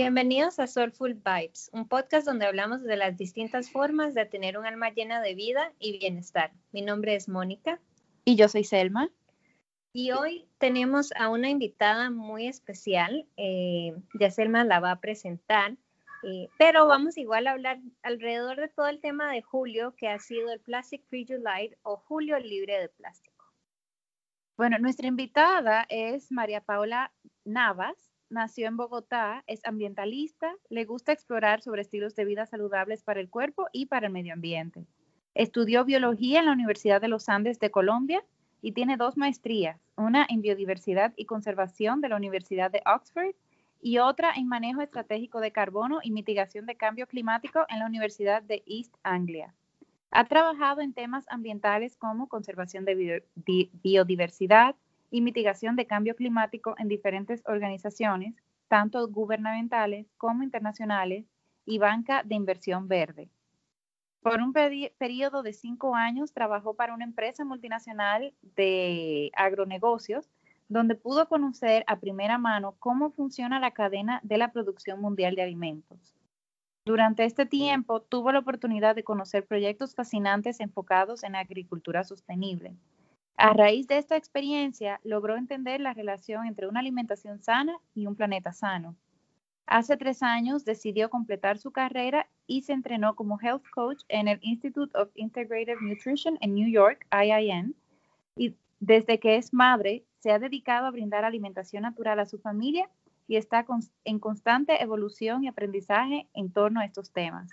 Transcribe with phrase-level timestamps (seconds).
[0.00, 4.64] Bienvenidos a Soulful Vibes, un podcast donde hablamos de las distintas formas de tener un
[4.64, 6.52] alma llena de vida y bienestar.
[6.70, 7.80] Mi nombre es Mónica.
[8.24, 9.10] Y yo soy Selma.
[9.92, 13.26] Y hoy tenemos a una invitada muy especial.
[13.36, 15.72] Eh, ya Selma la va a presentar.
[16.22, 20.20] Eh, pero vamos igual a hablar alrededor de todo el tema de julio, que ha
[20.20, 23.46] sido el Plastic Free July o Julio Libre de Plástico.
[24.56, 27.12] Bueno, nuestra invitada es María Paula
[27.44, 33.20] Navas nació en Bogotá, es ambientalista, le gusta explorar sobre estilos de vida saludables para
[33.20, 34.86] el cuerpo y para el medio ambiente.
[35.34, 38.24] Estudió biología en la Universidad de los Andes de Colombia
[38.60, 43.34] y tiene dos maestrías, una en biodiversidad y conservación de la Universidad de Oxford
[43.80, 48.42] y otra en manejo estratégico de carbono y mitigación de cambio climático en la Universidad
[48.42, 49.54] de East Anglia.
[50.10, 54.74] Ha trabajado en temas ambientales como conservación de biodiversidad,
[55.10, 58.34] y mitigación de cambio climático en diferentes organizaciones,
[58.68, 61.24] tanto gubernamentales como internacionales,
[61.68, 63.28] y banca de inversión verde.
[64.22, 70.30] Por un periodo de cinco años trabajó para una empresa multinacional de agronegocios,
[70.68, 75.42] donde pudo conocer a primera mano cómo funciona la cadena de la producción mundial de
[75.42, 76.14] alimentos.
[76.86, 82.74] Durante este tiempo tuvo la oportunidad de conocer proyectos fascinantes enfocados en agricultura sostenible,
[83.38, 88.16] a raíz de esta experiencia, logró entender la relación entre una alimentación sana y un
[88.16, 88.96] planeta sano.
[89.64, 94.40] Hace tres años decidió completar su carrera y se entrenó como health coach en el
[94.42, 97.76] Institute of Integrative Nutrition en New York, IIN,
[98.34, 102.90] y desde que es madre se ha dedicado a brindar alimentación natural a su familia
[103.28, 103.64] y está
[104.04, 107.48] en constante evolución y aprendizaje en torno a estos temas.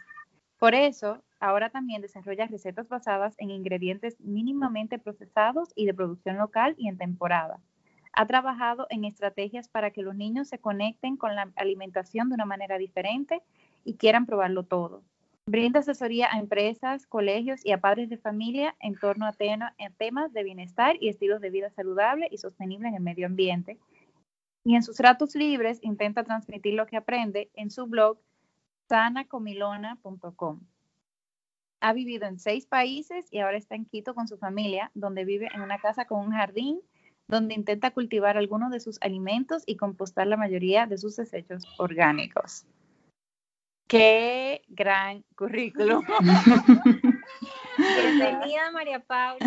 [0.58, 6.76] Por eso, ahora también desarrolla recetas basadas en ingredientes mínimamente procesados y de producción local
[6.78, 7.60] y en temporada.
[8.14, 12.46] Ha trabajado en estrategias para que los niños se conecten con la alimentación de una
[12.46, 13.42] manera diferente
[13.84, 15.04] y quieran probarlo todo.
[15.48, 20.44] Brinda asesoría a empresas, colegios y a padres de familia en torno a, temas de
[20.44, 23.78] bienestar y estilos de vida saludable y sostenible en el medio ambiente.
[24.64, 28.18] Y en sus ratos libres intenta transmitir lo que aprende en su blog
[28.90, 30.62] sanacomilona.com.
[31.82, 35.50] Ha vivido en seis países y ahora está en Quito con su familia, donde vive
[35.54, 36.80] en una casa con un jardín,
[37.28, 42.66] donde intenta cultivar algunos de sus alimentos y compostar la mayoría de sus desechos orgánicos.
[43.88, 46.04] ¡Qué gran currículum!
[47.78, 49.46] Bienvenida, María Paula.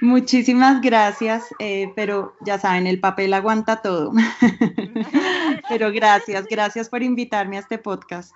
[0.00, 4.12] Muchísimas gracias, eh, pero ya saben, el papel aguanta todo.
[5.68, 8.34] pero gracias, gracias por invitarme a este podcast.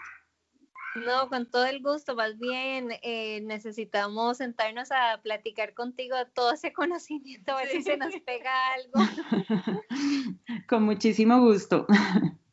[1.05, 6.73] No, con todo el gusto, más bien eh, necesitamos sentarnos a platicar contigo todo ese
[6.73, 8.93] conocimiento, a ver si se nos pega algo.
[10.69, 11.87] Con muchísimo gusto.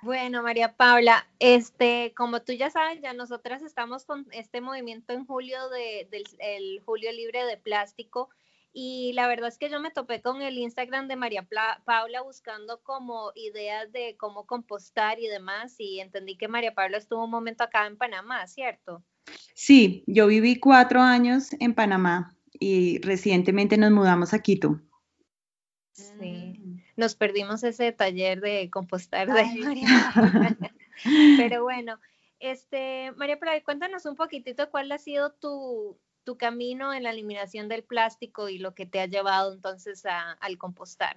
[0.00, 5.26] Bueno, María Paula, este, como tú ya sabes, ya nosotras estamos con este movimiento en
[5.26, 8.30] julio de, del Julio Libre de Plástico
[8.80, 11.44] y la verdad es que yo me topé con el Instagram de María
[11.84, 17.24] Paula buscando como ideas de cómo compostar y demás y entendí que María Paula estuvo
[17.24, 19.02] un momento acá en Panamá, ¿cierto?
[19.54, 24.80] Sí, yo viví cuatro años en Panamá y recientemente nos mudamos a Quito.
[25.92, 26.58] Sí
[26.98, 29.86] nos perdimos ese taller de compostar de María
[31.36, 32.00] Pero bueno,
[32.40, 35.96] este, María Paula, cuéntanos un poquitito cuál ha sido tu,
[36.36, 41.16] camino en la eliminación del plástico y lo que te ha llevado entonces al compostar.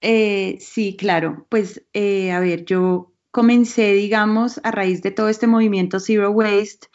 [0.00, 1.46] Eh, sí, claro.
[1.48, 6.88] Pues, eh, a ver, yo comencé, digamos, a raíz de todo este movimiento Zero Waste,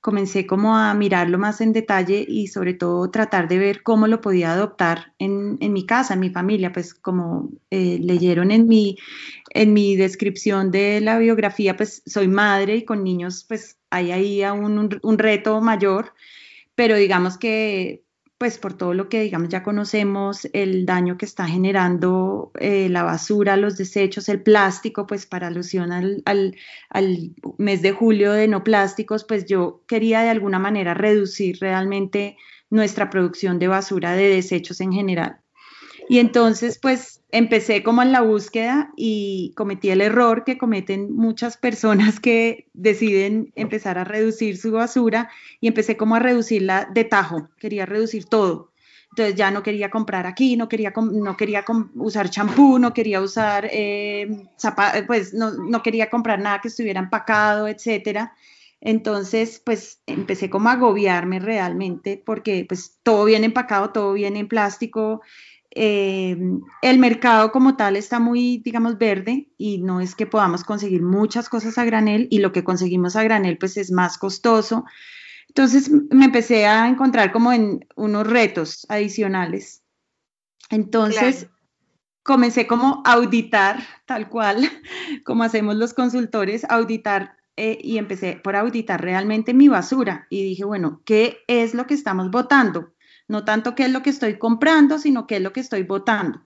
[0.00, 4.20] comencé como a mirarlo más en detalle y sobre todo tratar de ver cómo lo
[4.20, 8.96] podía adoptar en, mi casa, en mi familia, pues como eh, leyeron en mi,
[9.50, 14.42] en mi descripción de la biografía, pues soy madre y con niños pues hay ahí
[14.42, 16.14] aún un, un reto mayor,
[16.78, 18.04] pero digamos que
[18.38, 23.02] pues por todo lo que digamos ya conocemos, el daño que está generando eh, la
[23.02, 28.62] basura, los desechos, el plástico, pues para alusión al, al, mes de julio de no
[28.62, 32.36] plásticos, pues yo quería de alguna manera reducir realmente
[32.70, 35.40] nuestra producción de basura de desechos en general.
[36.08, 41.58] Y entonces, pues empecé como en la búsqueda y cometí el error que cometen muchas
[41.58, 47.50] personas que deciden empezar a reducir su basura y empecé como a reducirla de tajo,
[47.58, 48.72] quería reducir todo.
[49.10, 51.64] Entonces ya no quería comprar aquí, no quería, no quería
[51.94, 54.46] usar champú, no quería usar, eh,
[55.06, 58.34] pues no, no, quería comprar nada que estuviera empacado, etcétera.
[58.80, 64.48] Entonces, pues empecé como a agobiarme realmente porque pues todo viene empacado, todo viene en
[64.48, 65.20] plástico,
[65.70, 66.36] eh,
[66.82, 71.48] el mercado como tal está muy, digamos, verde y no es que podamos conseguir muchas
[71.48, 74.84] cosas a granel y lo que conseguimos a granel pues es más costoso.
[75.48, 79.82] Entonces me empecé a encontrar como en unos retos adicionales.
[80.70, 81.48] Entonces
[82.22, 84.58] comencé como a auditar, tal cual,
[85.24, 90.64] como hacemos los consultores, auditar eh, y empecé por auditar realmente mi basura y dije,
[90.64, 92.92] bueno, ¿qué es lo que estamos votando?
[93.28, 96.42] No tanto qué es lo que estoy comprando, sino qué es lo que estoy votando.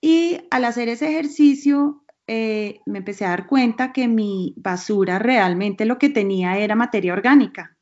[0.00, 5.84] Y al hacer ese ejercicio, eh, me empecé a dar cuenta que mi basura realmente
[5.84, 7.76] lo que tenía era materia orgánica.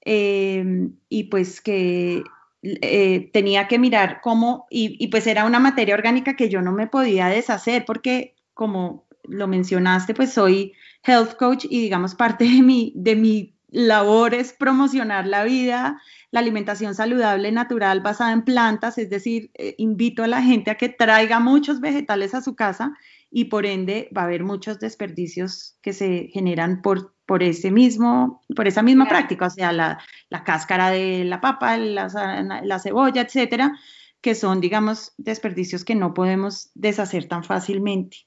[0.00, 2.22] Em, y pues que
[2.62, 6.72] eh, tenía que mirar cómo, y, y, pues era una materia orgánica que yo no
[6.72, 10.72] me podía deshacer porque como lo mencionaste, pues soy
[11.04, 16.00] health coach y digamos parte de mi, de mi labor es promocionar la vida
[16.30, 20.76] la alimentación saludable natural basada en plantas, es decir, eh, invito a la gente a
[20.76, 22.92] que traiga muchos vegetales a su casa
[23.30, 28.42] y por ende va a haber muchos desperdicios que se generan por, por ese mismo,
[28.54, 29.98] por esa misma práctica, o sea, la,
[30.44, 33.78] cáscara de la papa, la, la cebolla, etcétera,
[34.20, 38.26] que son, digamos, desperdicios que no podemos deshacer tan fácilmente.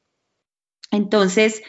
[0.92, 1.62] Entonces,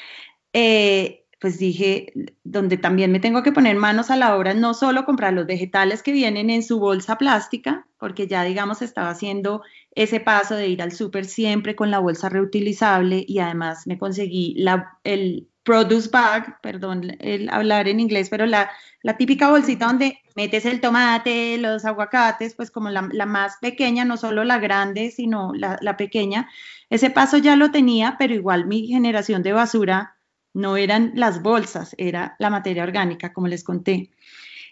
[0.53, 2.13] eh, pues dije,
[2.45, 6.05] donde también me tengo que poner manos a la obra, no solo comprar los vegetales
[6.05, 9.63] que vienen en su bolsa plástica, porque ya digamos estaba haciendo
[9.97, 14.55] ese paso de ir al súper siempre con la bolsa reutilizable y además me conseguí
[14.57, 18.71] la, el produce bag, perdón el hablar en inglés, pero la,
[19.03, 24.05] la típica bolsita donde metes el tomate, los aguacates, pues como la, la más pequeña,
[24.05, 26.49] no solo la grande, sino la, la pequeña.
[26.89, 30.15] Ese paso ya lo tenía, pero igual mi generación de basura
[30.55, 34.11] no eran las bolsas, era la materia orgánica, como les conté.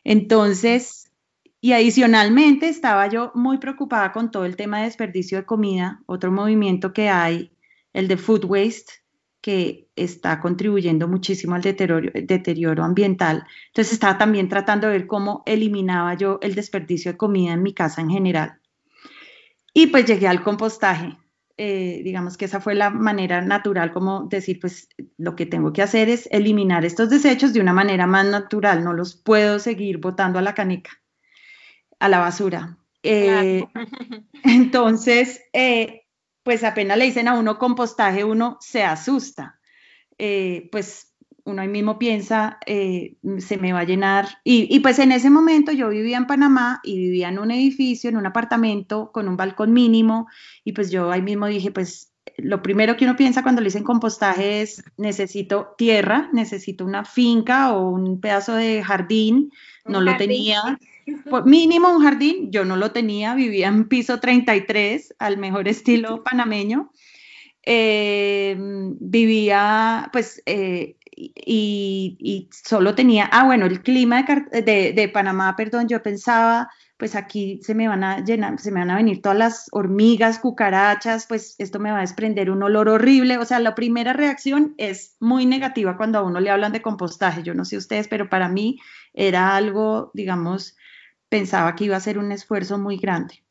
[0.04, 1.10] Entonces,
[1.60, 6.32] y adicionalmente estaba yo muy preocupada con todo el tema de desperdicio de comida, otro
[6.32, 7.52] movimiento que hay,
[7.92, 8.92] el de food waste,
[9.40, 13.46] que está contribuyendo muchísimo al deterioro, deterioro ambiental.
[13.68, 17.72] Entonces estaba también tratando de ver cómo eliminaba yo el desperdicio de comida en mi
[17.72, 18.58] casa en general.
[19.72, 21.16] Y pues llegué al compostaje.
[21.62, 25.82] Eh, digamos que esa fue la manera natural como decir, pues lo que tengo que
[25.82, 30.38] hacer es eliminar estos desechos de una manera más natural, no los puedo seguir botando
[30.38, 30.90] a la canica,
[31.98, 32.78] a la basura.
[33.02, 33.62] Eh,
[34.44, 36.06] entonces, eh,
[36.44, 39.60] pues apenas le dicen a uno compostaje, uno se asusta.
[40.16, 41.09] pues
[41.50, 44.29] uno ahí mismo piensa, eh, se me va a llenar.
[44.44, 48.11] Y, y, pues en ese momento yo vivía en Panamá y vivía en un edificio,
[48.11, 50.29] en un apartamento con un balcón mínimo.
[50.64, 53.85] Y pues yo ahí mismo dije, pues lo primero que uno piensa cuando le dicen
[53.85, 59.50] compostaje es necesito tierra, necesito una finca o un pedazo de jardín.
[59.85, 60.79] No lo tenía.
[61.44, 66.93] Mínimo un jardín, yo no lo tenía, vivía en piso 33 al mejor estilo panameño.
[67.62, 75.88] Eh, vivía, pues, eh, y, solo tenía, ah, bueno, el clima de, de, Panamá, perdón,
[75.88, 79.37] yo pensaba, pues aquí se me van a llenar, se me van a venir todas
[79.37, 83.38] las hormigas, cucarachas, pues esto me va a desprender un olor horrible.
[83.38, 87.43] O sea, la primera reacción es muy negativa cuando a uno le hablan de compostaje.
[87.43, 88.78] Yo no sé ustedes, pero para mí
[89.12, 90.76] era algo, digamos,
[91.28, 93.44] pensaba que iba a ser un esfuerzo muy grande.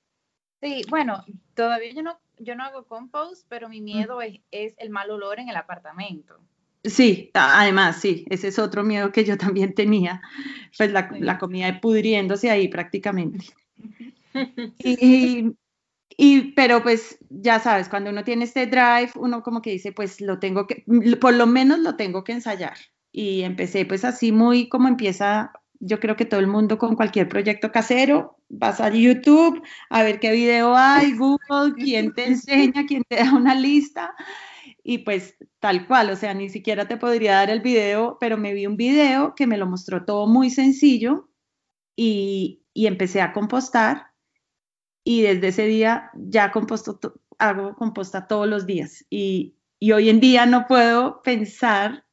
[0.62, 4.90] Sí, bueno, todavía yo no, yo no hago compost, pero mi miedo es, es el
[4.90, 6.40] mal olor en el apartamento.
[6.84, 10.22] Sí, además, sí, ese es otro miedo que yo también tenía,
[10.78, 13.46] pues la, la comida pudriéndose ahí prácticamente.
[16.22, 20.20] Y, pero pues ya sabes, cuando uno tiene este drive, uno como que dice, pues
[20.20, 20.84] lo tengo que,
[21.20, 22.76] por lo menos lo tengo que ensayar.
[23.12, 27.30] Y empecé pues así muy como empieza, yo creo que todo el mundo con cualquier
[27.30, 33.04] proyecto casero, vas a YouTube a ver qué video hay, Google, quién te enseña, quién
[33.08, 34.14] te da una lista
[34.90, 38.56] y pues tal cual, o sea, ni siquiera te podría dar el video, pero me
[38.56, 41.30] vi un video que me lo mostró todo muy sencillo
[41.96, 44.08] y, y empecé a compostar
[45.04, 47.00] y desde ese día ya composto,
[47.38, 52.08] hago composta todos los días y, y hoy en día no puedo pensar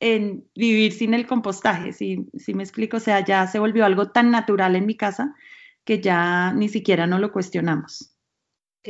[0.00, 4.10] en vivir sin el compostaje, si, si me explico, o sea, ya se volvió algo
[4.10, 5.36] tan natural en mi casa
[5.84, 8.15] que ya ni siquiera no lo cuestionamos.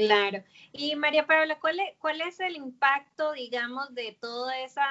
[0.05, 0.45] Claro.
[0.73, 4.85] Y María Paula, ¿cuál es, ¿cuál es el impacto, digamos, de toda esa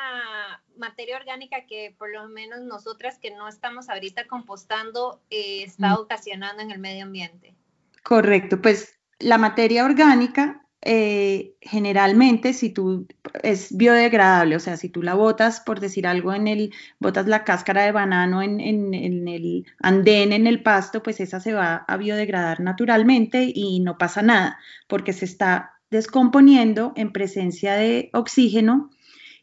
[0.77, 6.63] materia orgánica que por lo menos nosotras que no estamos ahorita compostando eh, está ocasionando
[6.63, 7.55] en el medio ambiente?
[8.03, 13.07] Correcto, pues la materia orgánica eh, generalmente si tú
[13.41, 17.43] es biodegradable, o sea, si tú la botas, por decir algo, en el, botas la
[17.43, 21.97] cáscara de banano en, en, el andén, en el pasto, pues esa se va a
[21.97, 28.91] biodegradar naturalmente y no pasa nada, porque se está descomponiendo en presencia de oxígeno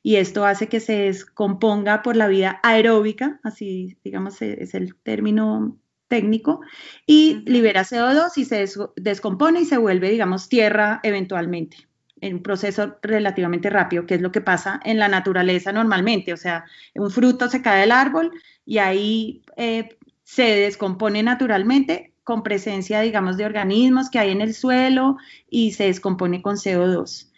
[0.01, 5.77] y esto hace que se descomponga por la vía aeróbica, así digamos es el término
[6.13, 6.61] técnico
[7.07, 11.89] y libera CO2 y se descompone y se vuelve, digamos, tierra eventualmente
[12.21, 16.35] en un proceso relativamente rápido, que es lo que pasa en la naturaleza normalmente.
[16.35, 18.31] O sea, un fruto se cae del árbol
[18.67, 24.53] y ahí eh, se descompone naturalmente con presencia, digamos, de organismos que hay en el
[24.53, 25.17] suelo
[25.49, 27.31] y se descompone con CO2.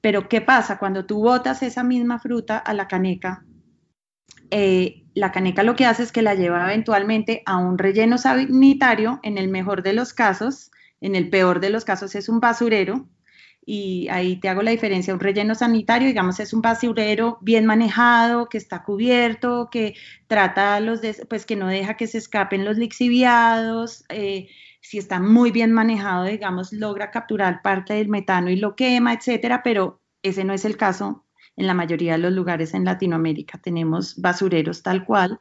[0.00, 3.44] Pero ¿qué pasa cuando tú botas esa misma fruta a la caneca?
[4.50, 9.20] Eh, la caneca lo que hace es que la lleva eventualmente a un relleno sanitario,
[9.22, 13.08] en el mejor de los casos, en el peor de los casos es un basurero,
[13.66, 18.48] y ahí te hago la diferencia, un relleno sanitario, digamos, es un basurero bien manejado,
[18.48, 19.94] que está cubierto, que
[20.26, 24.48] trata los, pues que no deja que se escapen los lixiviados, eh,
[24.80, 29.62] si está muy bien manejado, digamos, logra capturar parte del metano y lo quema, etcétera,
[29.62, 31.24] pero ese no es el caso
[31.56, 33.58] en la mayoría de los lugares en Latinoamérica.
[33.58, 35.40] Tenemos basureros tal cual.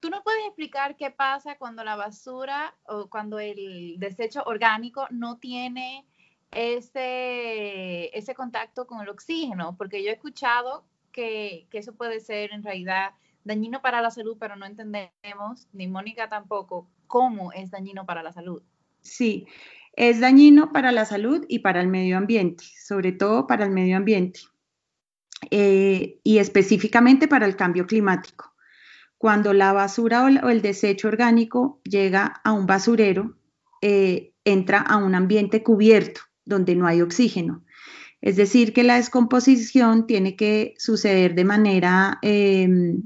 [0.00, 5.38] ¿Tú no puedes explicar qué pasa cuando la basura o cuando el desecho orgánico no
[5.38, 6.06] tiene
[6.50, 9.76] ese, ese contacto con el oxígeno?
[9.76, 13.10] Porque yo he escuchado que, que eso puede ser en realidad
[13.44, 18.32] dañino para la salud, pero no entendemos, ni Mónica tampoco, cómo es dañino para la
[18.32, 18.62] salud.
[19.02, 19.46] Sí,
[19.94, 23.96] es dañino para la salud y para el medio ambiente, sobre todo para el medio
[23.96, 24.40] ambiente.
[25.50, 28.54] Eh, y específicamente para el cambio climático.
[29.16, 33.36] Cuando la basura o, el desecho orgánico llega a un basurero,
[33.82, 37.64] eh, entra a un ambiente cubierto donde no hay oxígeno.
[38.20, 43.02] Es decir, que la descomposición tiene que suceder de manera em,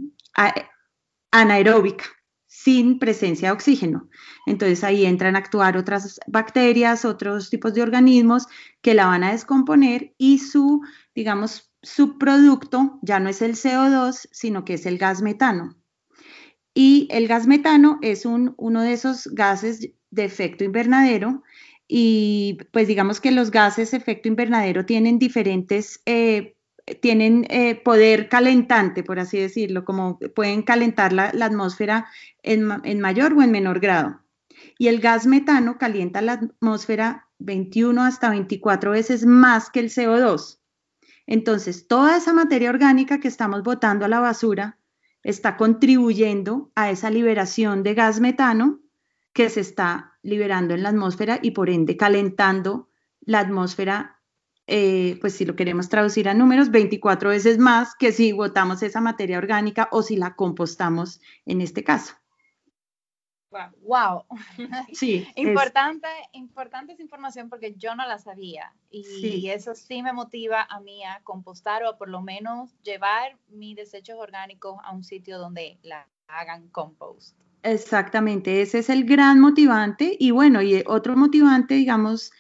[1.31, 2.05] anaeróbica,
[2.47, 4.09] sin presencia de oxígeno.
[4.47, 8.47] Entonces ahí entran a actuar otras bacterias, otros tipos de organismos
[8.81, 10.81] que la van a descomponer y su,
[11.15, 15.77] digamos, subproducto ya no es el CO2, sino que es el gas metano.
[16.75, 21.43] Y el gas metano es un, uno de esos gases de efecto invernadero
[21.87, 26.57] y pues digamos que los gases de efecto invernadero tienen diferentes, eh,
[27.01, 32.07] tienen eh, poder calentante, por así decirlo, como pueden calentar la, atmósfera
[32.43, 34.21] en mayor o en menor grado.
[34.79, 40.59] Y el gas metano calienta la atmósfera 21 hasta 24 veces más que el CO2.
[41.27, 44.79] Entonces, toda esa materia orgánica que estamos botando a la basura
[45.23, 48.81] está contribuyendo a esa liberación de gas metano
[49.33, 52.89] que se está liberando en la atmósfera y por ende calentando
[53.21, 54.21] la atmósfera,
[54.67, 59.01] eh, pues si lo queremos traducir a números, 24 veces más que si botamos esa
[59.01, 62.15] materia orgánica o si la compostamos en este caso.
[63.83, 64.25] Wow.
[64.93, 65.27] Sí.
[65.37, 70.81] importante, importante esa información porque yo no la sabía y, eso sí me motiva a
[70.81, 75.79] mí a compostar o por lo menos llevar mis desechos orgánicos a un sitio donde
[75.83, 77.37] la hagan compost.
[77.63, 82.31] Exactamente, ese es el gran motivante y bueno, y otro motivante, digamos,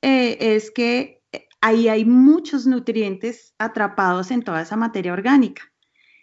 [0.00, 1.22] eh, es que
[1.60, 5.72] ahí hay muchos nutrientes atrapados en toda esa materia orgánica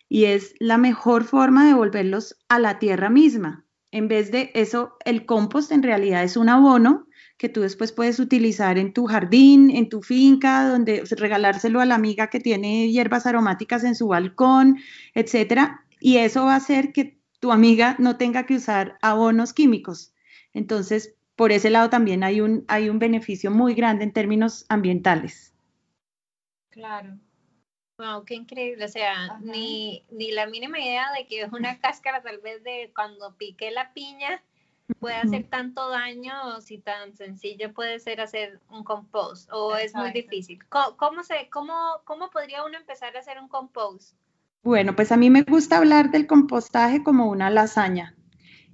[0.08, 4.98] y es la mejor forma de volverlos a la tierra misma en vez de eso,
[5.06, 9.72] el compost en realidad es un abono que tú después puedes utilizar en tu jardín,
[9.72, 14.78] en tu finca, donde regalárselo a la amiga que tiene hierbas aromáticas en su balcón,
[15.14, 20.14] etcétera, y eso va a hacer que tu amiga no tenga que usar abonos químicos.
[20.54, 25.54] Entonces, por ese lado también hay un, hay un beneficio muy grande en términos ambientales.
[26.70, 27.18] Claro.
[28.00, 28.86] Wow, qué increíble.
[28.86, 33.36] O sea, ni, ni la mínima idea de que una cáscara tal vez de cuando
[33.36, 34.42] pique la piña
[35.00, 39.94] puede hacer tanto daño o si tan sencillo puede ser hacer un compost o es
[39.94, 40.60] muy difícil.
[40.68, 41.74] ¿Cómo, se, cómo,
[42.06, 44.16] ¿Cómo podría uno empezar a hacer un compost?
[44.64, 48.16] Bueno, pues a mí me gusta hablar del compostaje como una lasaña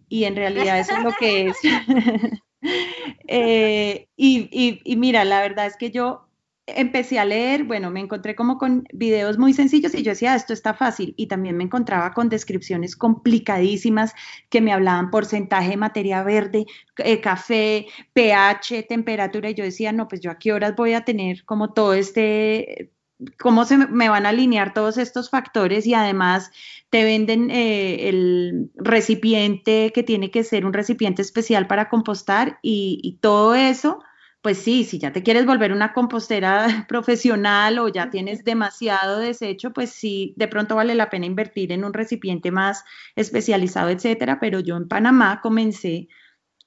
[0.08, 1.58] y en realidad eso es lo que es.
[3.28, 6.28] Eh, y, y, y, mira, la verdad es que yo
[6.68, 10.36] empecé a leer, bueno, me encontré como con videos muy sencillos y yo decía, ah,
[10.36, 11.14] esto está fácil.
[11.18, 14.14] Y también me encontraba con descripciones complicadísimas
[14.50, 16.66] que me hablaban porcentaje de materia verde,
[16.98, 19.50] eh, café, pH, temperatura.
[19.50, 22.92] Y yo decía, no, pues yo a qué horas voy a tener como todo este,
[23.40, 26.52] cómo se me van a alinear todos estos factores y además
[26.90, 33.20] te venden eh, el recipiente que tiene que ser un recipiente especial para compostar y
[33.22, 34.00] todo eso
[34.46, 39.74] pues sí, si ya te quieres volver una compostera profesional o ya tienes demasiado desecho,
[39.74, 42.84] pues sí, de pronto vale la pena invertir en un recipiente más
[43.16, 44.40] especializado, etcétera.
[44.40, 46.10] Pero yo en Panamá comencé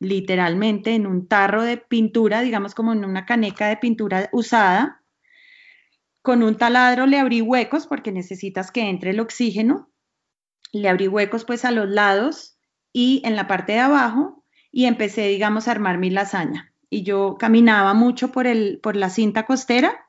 [0.01, 5.05] literalmente en un tarro de pintura, digamos como en una caneca de pintura usada.
[6.21, 9.89] Con un taladro le abrí huecos porque necesitas que entre el oxígeno.
[10.73, 12.59] Le abrí huecos pues a los lados
[12.93, 17.37] y en la parte de abajo y empecé, digamos, a armar mi lasaña y yo
[17.38, 20.09] caminaba mucho por, el, por la cinta costera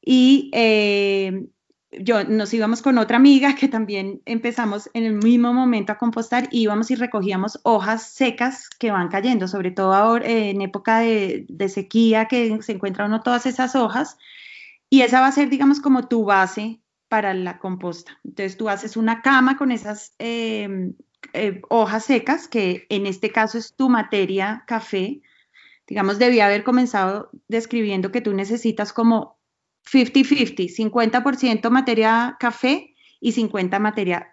[0.00, 1.48] y eh,
[1.90, 6.48] yo nos íbamos con otra amiga que también empezamos en el mismo momento a compostar,
[6.50, 12.26] íbamos y recogíamos hojas secas que van cayendo, sobre todo ahora en época de, sequía
[12.26, 14.18] que se encuentran uno todas esas hojas
[14.90, 18.18] y esa va a ser, digamos, como tu base para la composta.
[18.24, 20.92] Entonces tú haces una cama con esas eh,
[21.32, 25.22] eh, hojas secas, que en este caso es tu materia café,
[25.88, 29.38] digamos, debía haber comenzado describiendo que tú necesitas como
[29.90, 34.32] 50-50, 50%, materia café y 50%, materia,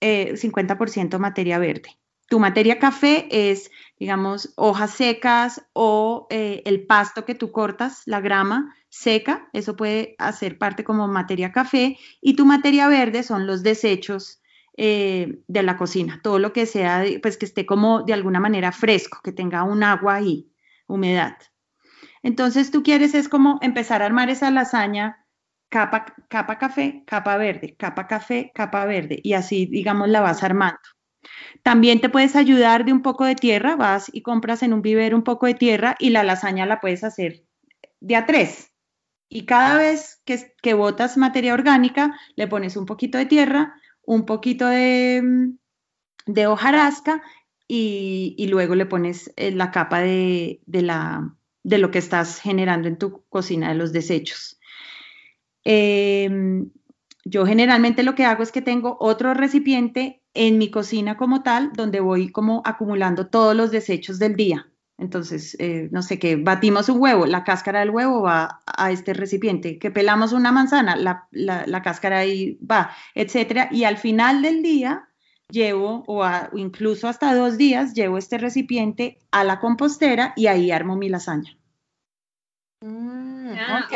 [0.00, 1.98] 50 eh, materia verde.
[2.28, 8.20] Tu materia café es, digamos, hojas secas o eh, el pasto que tú cortas, la
[8.20, 13.62] grama seca, eso puede hacer parte como materia café, y tu materia verde son los
[13.62, 14.40] desechos
[14.76, 18.72] eh, de la cocina, todo lo que sea, pues que esté como de alguna manera
[18.72, 20.51] fresco, que tenga un agua ahí
[20.92, 21.36] humedad.
[22.22, 25.26] Entonces tú quieres es como empezar a armar esa lasaña
[25.68, 30.80] capa, capa café, capa verde, capa café, capa verde y así digamos la vas armando.
[31.62, 35.16] También te puedes ayudar de un poco de tierra, vas y compras en un vivero
[35.16, 37.44] un poco de tierra y la lasaña la puedes hacer
[38.00, 38.70] de a tres.
[39.28, 44.26] Y cada vez que, que botas materia orgánica, le pones un poquito de tierra, un
[44.26, 45.52] poquito de,
[46.26, 47.22] de hojarasca
[47.68, 52.98] y, luego le pones eh, la capa de, la, de lo que estás generando en
[52.98, 54.60] tu cocina de los desechos.
[55.64, 56.70] Em,
[57.24, 61.72] yo generalmente lo que hago es que tengo otro recipiente en mi cocina como tal,
[61.74, 64.68] donde voy como acumulando todos los desechos del día.
[64.98, 69.14] Entonces, eh, no sé qué, batimos un huevo, la cáscara del huevo va a este
[69.14, 73.68] recipiente, que pelamos una manzana, la, la cáscara ahí va, etcétera.
[73.72, 75.08] Y al final del día,
[75.50, 76.24] llevo, o,
[76.54, 81.56] incluso hasta dos días, llevo este recipiente a la compostera y ahí armo mi lasaña.
[82.80, 83.88] Mm, ah,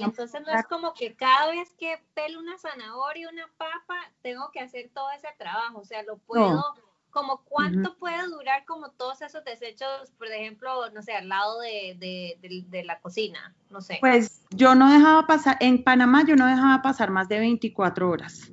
[0.00, 4.60] Entonces no es como que cada vez que pelo una zanahoria, una papa, tengo que
[4.60, 5.80] hacer todo ese trabajo.
[5.80, 6.74] O sea, lo puedo,
[7.10, 11.96] como cuánto puede durar como todos esos desechos, por ejemplo, no sé, al lado de,
[12.40, 13.98] de, la cocina, no sé.
[14.00, 18.50] Pues yo no dejaba pasar, en Panamá yo no dejaba pasar más de 24 horas.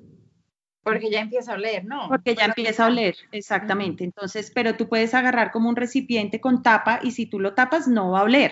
[0.94, 2.08] Porque ya empieza a oler, ¿no?
[2.08, 4.04] Porque ya empieza a oler, exactamente.
[4.04, 7.88] Entonces, pero tú puedes agarrar como un recipiente con tapa y si tú lo tapas
[7.88, 8.52] no va a oler.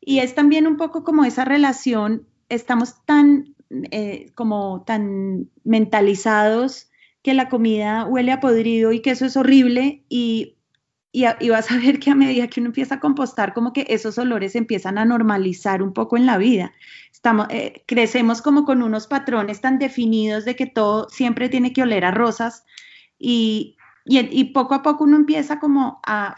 [0.00, 3.54] Y es también un poco como esa relación, estamos tan,
[3.90, 6.90] eh, como tan mentalizados
[7.22, 10.58] que la comida huele a podrido y que eso es horrible y
[11.10, 14.18] y, vas a ver que a medida que uno empieza a compostar, como que esos
[14.18, 16.72] olores empiezan a normalizar un poco en la vida.
[17.50, 22.04] Eh, crecemos como con unos patrones tan definidos de que todo siempre tiene que oler
[22.04, 22.64] a rosas
[23.18, 26.36] y, y, poco a poco uno empieza como a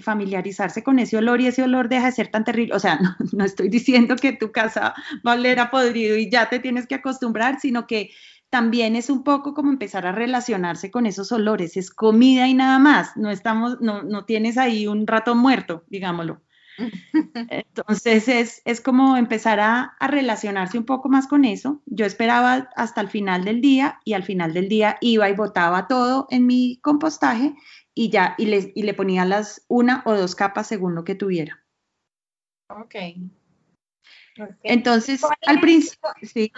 [0.00, 2.74] familiarizarse con ese olor y ese olor deja de ser tan terrible.
[2.74, 4.94] O sea, no, no estoy diciendo que tu casa
[5.26, 8.10] va a oler a podrido y ya te tienes que acostumbrar, sino que
[8.50, 12.78] también es un poco como empezar a relacionarse con esos olores, es comida y nada
[12.78, 16.40] más, no estamos, no, no tienes ahí un rato muerto, digámoslo.
[17.50, 21.82] Entonces es, es como empezar a, a, relacionarse un poco más con eso.
[21.86, 25.88] Yo esperaba hasta el final del día y al final del día iba y botaba
[25.88, 27.54] todo en mi compostaje
[27.94, 31.16] y ya, y le, y le ponía las una o dos capas según lo que
[31.16, 31.64] tuviera.
[32.68, 32.94] Ok.
[34.62, 36.52] Entonces, al principio, sí.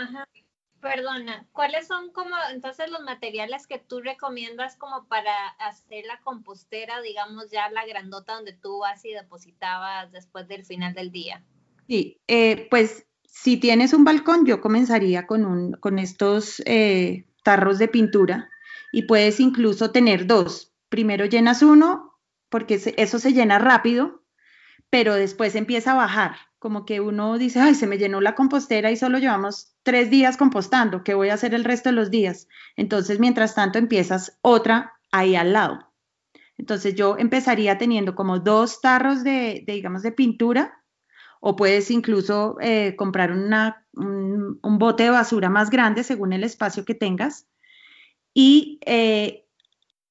[0.81, 7.03] Perdona, ¿cuáles son como entonces los materiales que tú recomiendas como para hacer la compostera,
[7.03, 11.43] digamos ya la grandota donde tú vas y depositabas después del final del día?
[11.87, 17.79] Sí, eh, pues si tienes un balcón, yo comenzaría con, un, con estos eh, tarros
[17.79, 18.49] de pintura
[18.90, 20.73] y puedes incluso tener dos.
[20.88, 24.23] Primero llenas uno porque eso se llena rápido,
[24.88, 28.90] pero después empieza a bajar como que uno dice, ay, se me llenó la compostera
[28.90, 32.49] y solo llevamos tres días compostando, ¿qué voy a hacer el resto de los días?
[32.77, 35.90] Entonces, mientras tanto, empiezas otra ahí al lado.
[36.59, 40.85] Entonces, yo empezaría teniendo como dos tarros de, digamos, de pintura,
[41.40, 46.85] o puedes incluso eh, comprar una, un, bote de basura más grande según el espacio
[46.85, 47.46] que tengas.
[48.35, 49.46] Y eh,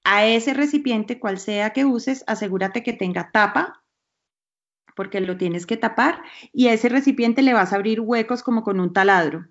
[0.04, 3.79] a ese recipiente, cual sea que uses, asegúrate que tenga tapa
[5.00, 8.64] porque lo tienes que tapar y a ese recipiente le vas a abrir huecos como
[8.64, 9.48] con un taladro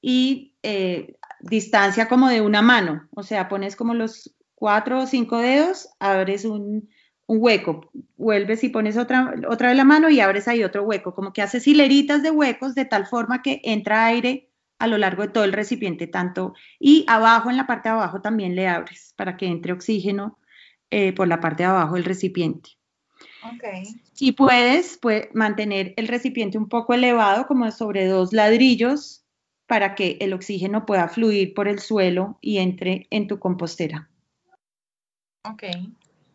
[0.00, 5.38] y eh, distancia como de una mano, o sea, pones como los cuatro o cinco
[5.38, 6.88] dedos, abres un,
[7.26, 11.32] hueco, vuelves y pones otra, otra de la mano y abres ahí otro hueco, como
[11.32, 15.30] que haces hileritas de huecos de tal forma que entra aire a lo largo de
[15.30, 19.36] todo el recipiente, tanto y abajo, en la parte de abajo también le abres para
[19.36, 20.38] que entre oxígeno
[20.90, 22.75] eh, por la parte de abajo del recipiente.
[24.12, 29.24] Si puedes, puedes mantener el recipiente un poco elevado, como sobre dos ladrillos,
[29.66, 34.08] para que el oxígeno pueda fluir por el suelo y entre en tu compostera.
[35.44, 35.64] Ok.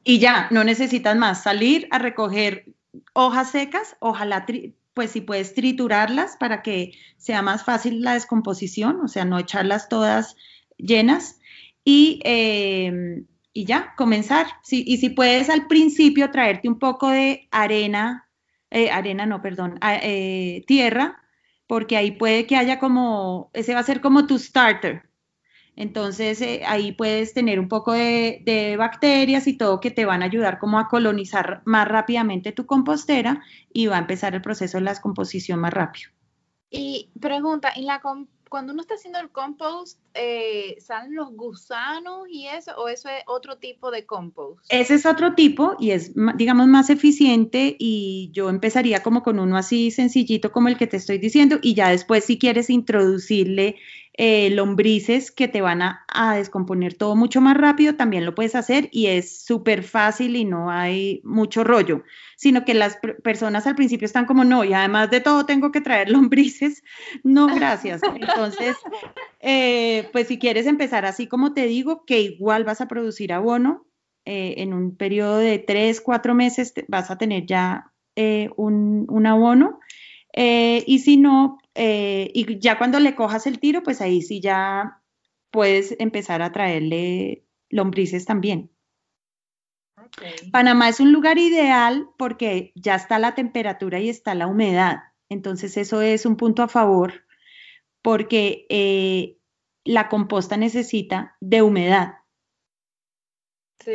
[0.04, 2.66] Y ya, no necesitas más salir a recoger
[3.14, 4.46] hojas secas, ojalá,
[4.94, 9.90] pues si puedes triturarlas para que sea más fácil la descomposición, o sea, no echarlas
[9.90, 10.36] todas
[10.78, 11.40] llenas.
[11.84, 14.48] Y eh, y ya, comenzar.
[14.70, 18.30] Y si puedes al principio traerte un poco de arena,
[18.70, 21.22] eh, arena no, perdón, eh, tierra,
[21.68, 25.10] porque ahí puede que haya como, ese va a ser como tu starter.
[25.76, 30.22] Entonces eh, ahí puedes tener un poco de, de, bacterias y todo que te van
[30.22, 34.78] a ayudar como a colonizar más rápidamente tu compostera y va a empezar el proceso
[34.78, 36.12] de la descomposición más rápido.
[36.70, 38.02] Y pregunta, ¿en la,
[38.52, 42.74] cuando uno está haciendo el compost, eh, ¿salen los gusanos y eso?
[42.76, 44.66] ¿O eso es otro tipo de compost?
[44.68, 49.56] Ese es otro tipo y es, digamos, más eficiente y yo empezaría como con uno
[49.56, 53.78] así sencillito como el que te estoy diciendo y ya después si quieres introducirle
[54.14, 58.90] eh, lombrices que te van a, descomponer todo mucho más rápido, también lo puedes hacer
[58.92, 62.04] y es súper fácil y no hay mucho rollo,
[62.36, 65.80] sino que las personas al principio están como, no, y además de todo tengo que
[65.80, 66.84] traer lombrices,
[67.24, 68.02] no, gracias.
[68.16, 68.76] Entonces,
[69.40, 73.86] eh, pues si quieres empezar así como te digo, que igual vas a producir abono,
[74.26, 77.94] eh, en un periodo de tres, cuatro meses vas a tener ya
[78.58, 79.80] un, un, abono.
[80.36, 85.02] y si no, eh, y ya cuando le cojas el tiro, pues ahí sí ya
[85.52, 88.72] puedes empezar a traerle lombrices también.
[90.52, 95.04] Panamá es un lugar ideal porque ya está la temperatura y está la humedad.
[95.30, 97.26] Entonces eso es un punto a favor
[98.02, 99.38] porque eh,
[99.84, 102.16] la composta necesita de humedad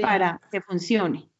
[0.00, 1.30] para que funcione.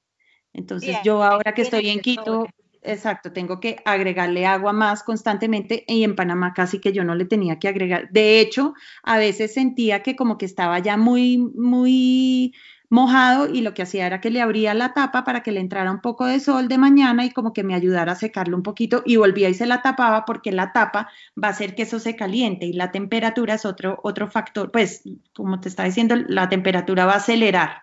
[0.52, 2.46] Entonces yo ahora que estoy en Quito,
[2.88, 7.24] Exacto, tengo que agregarle agua más constantemente y en Panamá casi que yo no le
[7.24, 8.08] tenía que agregar.
[8.10, 12.54] De hecho, a veces sentía que como que estaba ya muy, muy
[12.88, 15.90] mojado y lo que hacía era que le abría la tapa para que le entrara
[15.90, 19.02] un poco de sol de mañana y como que me ayudara a secarlo un poquito
[19.04, 21.10] y volvía y se la tapaba porque la tapa
[21.42, 25.02] va a hacer que eso se caliente y la temperatura es otro, otro factor, pues
[25.34, 27.82] como te está diciendo, la temperatura va a acelerar.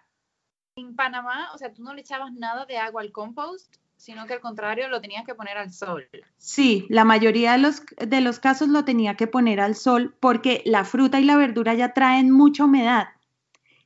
[0.78, 4.34] En Panamá, o sea, tú no le echabas nada de agua al compost sino que
[4.34, 6.10] al contrario lo tenías que poner al sol.
[6.38, 10.62] Sí, la mayoría de los, de los casos lo tenía que poner al sol porque
[10.66, 13.08] la fruta y la verdura ya traen mucha humedad.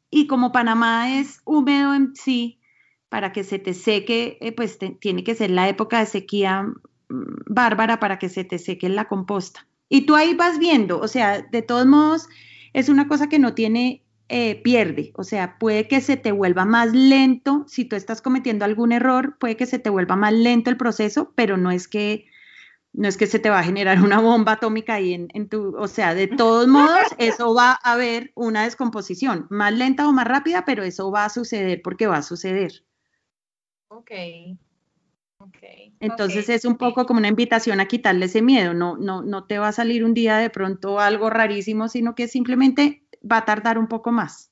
[0.10, 2.60] Y como Panamá es húmedo en sí,
[3.10, 6.74] para que se te seque, eh, pues tiene que ser la época de sequía mm,
[7.46, 9.68] bárbara para que se te seque la composta.
[9.88, 12.28] Y tú ahí vas viendo, o sea, de todos modos,
[12.74, 16.66] es una cosa que no tiene eh, pierde, o sea, puede que se te vuelva
[16.66, 20.70] más lento, si tú estás cometiendo algún error, puede que se te vuelva más lento
[20.70, 22.26] el proceso, pero no es que
[22.92, 25.76] no es que se te va a generar una bomba atómica ahí en, en tu,
[25.78, 30.28] o sea, de todos modos, eso va a haber una descomposición, más lenta o más
[30.28, 32.84] rápida, pero eso va a suceder porque va a suceder.
[33.88, 34.12] Ok.
[35.40, 39.46] Okay, Entonces es un poco como una invitación a quitarle ese miedo, no, no, no
[39.46, 43.46] te va a salir un día de pronto algo rarísimo, sino que simplemente va a
[43.46, 44.52] tardar un poco más.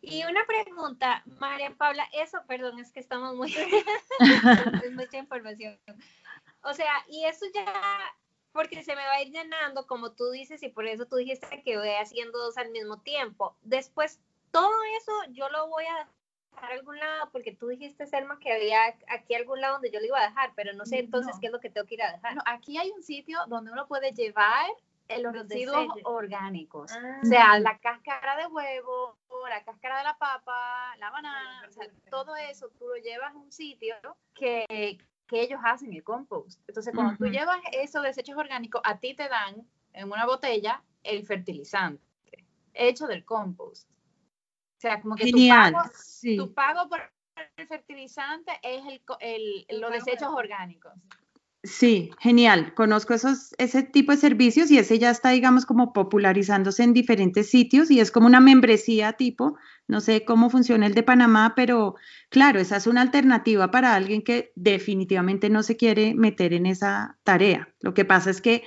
[0.00, 3.52] Y una pregunta, María Paula, eso, perdón, es que estamos muy,
[4.84, 5.78] es mucha información.
[6.62, 7.66] O sea, y eso ya,
[8.52, 11.62] porque se me va a ir llenando, como tú dices, y por eso tú dijiste
[11.62, 13.56] que voy haciendo dos al mismo tiempo.
[13.62, 14.20] Después,
[14.52, 16.08] todo eso yo lo voy a
[16.54, 20.00] dejar a algún lado, porque tú dijiste, Selma, que había aquí algún lado donde yo
[20.00, 22.02] lo iba a dejar, pero no sé entonces qué es lo que tengo que ir
[22.02, 22.36] a dejar.
[22.36, 24.70] No, aquí hay un sitio donde uno puede llevar
[25.20, 26.92] los, residuos orgánicos.
[26.92, 27.20] Ah.
[27.22, 29.18] O sea, la cáscara de huevo,
[29.48, 33.38] la cáscara de la papa, la banana, o sea, todo eso tú lo llevas a
[33.38, 33.94] un sitio
[34.34, 34.98] que,
[35.30, 36.60] ellos hacen el compost.
[36.68, 41.26] Entonces, cuando tú llevas esos desechos orgánicos, a ti te dan en una botella el
[41.26, 42.08] fertilizante
[42.78, 43.88] hecho del compost.
[43.90, 45.30] O sea, como que
[46.36, 47.00] tu pago, por
[47.56, 48.82] el fertilizante es
[49.20, 50.92] el, los desechos orgánicos.
[51.64, 52.72] Sí, genial.
[52.74, 57.50] Conozco esos, ese tipo de servicios y ese ya está, digamos, como popularizándose en diferentes
[57.50, 59.56] sitios y es como una membresía tipo,
[59.88, 61.96] no sé cómo funciona el de Panamá, pero
[62.30, 67.18] claro, esa es una alternativa para alguien que definitivamente no se quiere meter en esa
[67.24, 67.68] tarea.
[67.80, 68.62] Lo que pasa es que,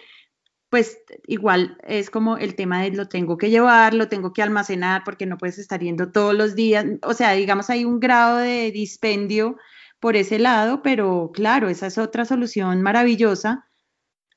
[0.70, 5.04] pues, igual es como el tema de lo tengo que llevar, lo tengo que almacenar
[5.06, 6.86] porque no puedes estar yendo todos los días.
[7.04, 9.58] O sea, digamos, hay un grado de dispendio
[10.02, 13.70] por ese lado, pero claro, esa es otra solución maravillosa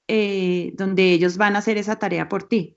[0.07, 2.77] eh, donde ellos van a hacer esa tarea por ti.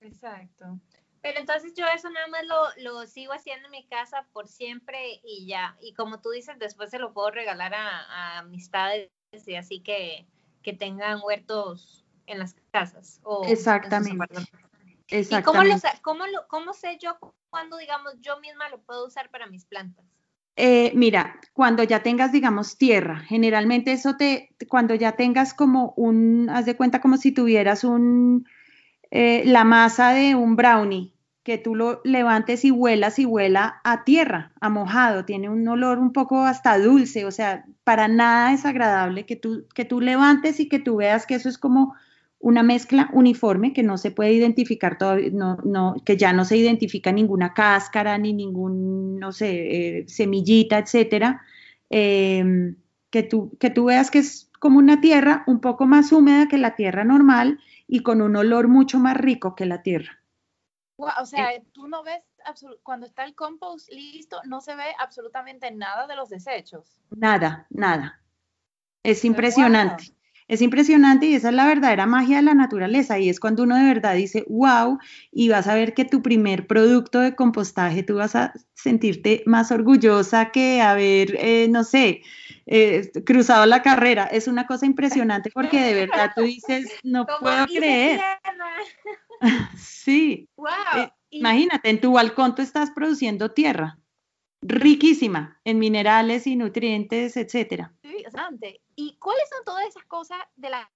[0.00, 0.78] Exacto.
[1.20, 5.20] Pero entonces yo eso nada más lo, lo, sigo haciendo en mi casa por siempre
[5.24, 5.76] y ya.
[5.80, 9.10] Y como tú dices, después se lo puedo regalar a, amistades
[9.44, 10.26] y así que,
[10.62, 13.20] que, tengan huertos en las casas.
[13.24, 14.24] O Exactamente.
[15.08, 15.36] Exactamente.
[15.36, 17.18] ¿Y cómo, lo, cómo, lo, cómo sé yo
[17.50, 20.06] cuando, digamos, yo misma lo puedo usar para mis plantas?
[20.62, 26.50] Eh, mira, cuando ya tengas, digamos, tierra, generalmente eso te, cuando ya tengas como un,
[26.50, 28.46] haz de cuenta como si tuvieras un,
[29.10, 34.04] eh, la masa de un brownie, que tú lo levantes y huelas y huela a
[34.04, 38.66] tierra, a mojado, tiene un olor un poco hasta dulce, o sea, para nada es
[38.66, 41.94] agradable que tú, que tú levantes y que tú veas que eso es como
[42.40, 46.56] una mezcla uniforme que no se puede identificar todavía, no, no, que ya no se
[46.56, 51.42] identifica ninguna cáscara ni ningún, no sé, eh, semillita, etcétera.
[51.90, 52.76] Em,
[53.10, 56.56] que, tú, que tú veas que es como una tierra un poco más húmeda que
[56.56, 60.22] la tierra normal y con un olor mucho más rico que la tierra.
[60.96, 62.22] o sea, eh, tú no ves,
[62.82, 67.00] cuando está el compost listo, no se ve absolutamente nada de los desechos.
[67.10, 68.22] Nada, nada.
[69.02, 70.14] Es impresionante.
[70.50, 73.76] Es impresionante y esa es la verdadera magia de la naturaleza y es cuando uno
[73.76, 74.98] de verdad dice, wow,
[75.30, 79.70] y vas a ver que tu primer producto de compostaje, tú vas a sentirte más
[79.70, 82.22] orgullosa que haber, eh, no sé,
[82.66, 84.24] eh, cruzado la carrera.
[84.24, 88.20] Es una cosa impresionante porque de verdad tú dices, no puedo creer.
[89.78, 90.48] sí.
[90.56, 90.68] Wow.
[90.96, 93.99] Eh, imagínate, en tu balcón tú estás produciendo tierra
[94.62, 97.92] riquísima en minerales y nutrientes, etcétera.
[98.02, 98.80] Sí, bastante.
[98.94, 100.90] ¿Y cuáles son todas esas cosas de la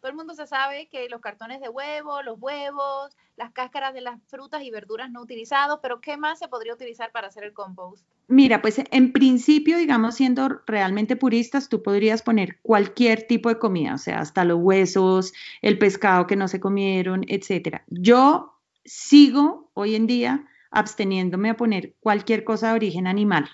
[0.00, 4.00] todo el mundo se sabe que los cartones de huevo, los huevos, las cáscaras de
[4.00, 7.52] las frutas y verduras no utilizados, pero ¿qué más se podría utilizar para hacer el
[7.52, 8.02] compost?
[8.28, 13.94] Mira, pues en principio, digamos, siendo realmente puristas, tú podrías poner cualquier tipo de comida,
[13.94, 17.84] o sea, hasta los huesos, el pescado que no se comieron, etcétera.
[17.88, 23.48] Yo sigo hoy en día absteniéndome a poner cualquier cosa de origen animal.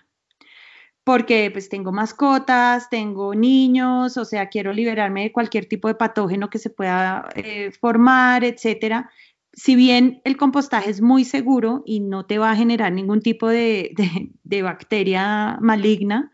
[1.04, 6.50] Porque pues tengo mascotas, tengo niños, o sea, quiero liberarme de cualquier tipo de patógeno
[6.50, 9.10] que se pueda eh, formar, etcétera.
[9.52, 13.48] Si bien el compostaje es muy seguro y no te va a generar ningún tipo
[13.48, 13.94] de,
[14.62, 16.32] bacteria maligna,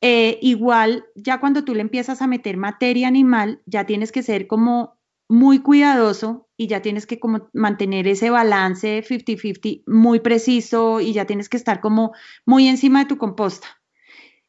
[0.00, 4.46] eh, igual ya cuando tú le empiezas a meter materia animal, ya tienes que ser
[4.46, 4.98] como
[5.28, 11.26] muy cuidadoso y ya tienes que como mantener ese balance 50-50 muy preciso y ya
[11.26, 12.12] tienes que estar como
[12.44, 13.68] muy encima de tu composta.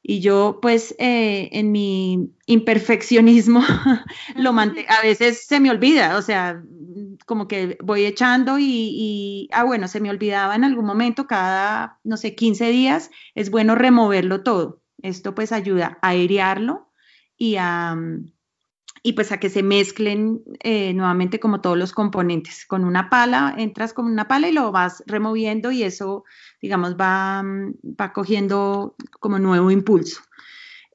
[0.02, 3.62] Y yo pues eh, en mi imperfeccionismo
[4.36, 6.64] lo a veces se me olvida, o sea,
[7.26, 12.00] como que voy echando y, y, ah, bueno, se me olvidaba en algún momento, cada,
[12.06, 14.82] no sé, 15 días, es bueno removerlo todo.
[15.02, 16.90] Esto pues ayuda a airearlo
[17.38, 17.98] y a,
[19.08, 22.66] y pues a que se mezclen eh, nuevamente como todos los componentes.
[22.66, 26.26] Con una pala, entras con una pala y lo vas removiendo y eso,
[26.62, 30.24] digamos, va, va cogiendo como nuevo impulso.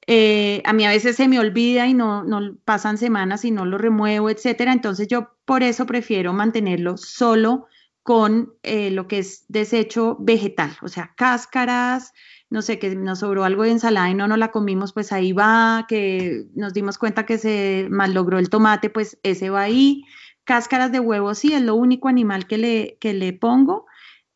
[0.06, 3.64] Eh, a mí a veces se me olvida y no, no pasan semanas y no
[3.64, 4.74] lo remuevo, etcétera.
[4.74, 7.66] Entonces yo por eso prefiero mantenerlo solo
[8.02, 12.12] con eh, lo que es desecho vegetal, o sea, cáscaras,
[12.52, 15.32] no sé, que nos sobró algo de ensalada y no nos la comimos, pues ahí
[15.32, 20.04] va, que nos dimos cuenta que se mal logró el tomate, pues ese va ahí.
[20.44, 23.86] Cáscaras de huevo, sí, es lo único animal que le, que le pongo.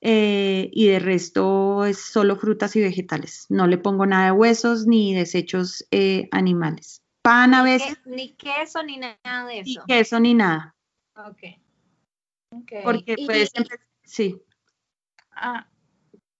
[0.00, 3.46] Eh, y de resto es solo frutas y vegetales.
[3.50, 7.02] No le pongo nada de huesos ni desechos eh, animales.
[7.20, 7.98] Pan a veces.
[8.07, 9.81] Ni queso ni nada de eso.
[9.87, 10.74] Ni queso ni nada.
[11.16, 11.42] Ok.
[12.50, 12.83] okay.
[12.83, 13.52] Porque puedes
[14.05, 14.40] sí.
[15.33, 15.66] Ah,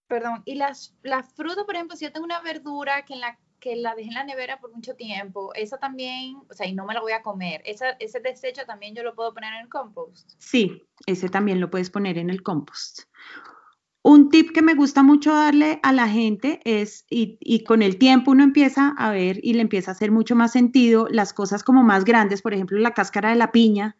[0.07, 3.37] Perdón, y las, las frutas, por ejemplo, si yo tengo una verdura que, en la,
[3.59, 6.85] que la dejé en la nevera por mucho tiempo, esa también, o sea, y no
[6.85, 9.69] me la voy a comer, esa, ese desecho también yo lo puedo poner en el
[9.69, 10.31] compost.
[10.37, 13.01] Sí, ese también lo puedes poner en el compost.
[14.01, 17.97] Un tip que me gusta mucho darle a la gente es, y, y, con el
[17.97, 21.61] tiempo uno empieza a ver y le empieza a hacer mucho más sentido las cosas
[21.63, 23.97] como más grandes, por ejemplo, la cáscara de la piña,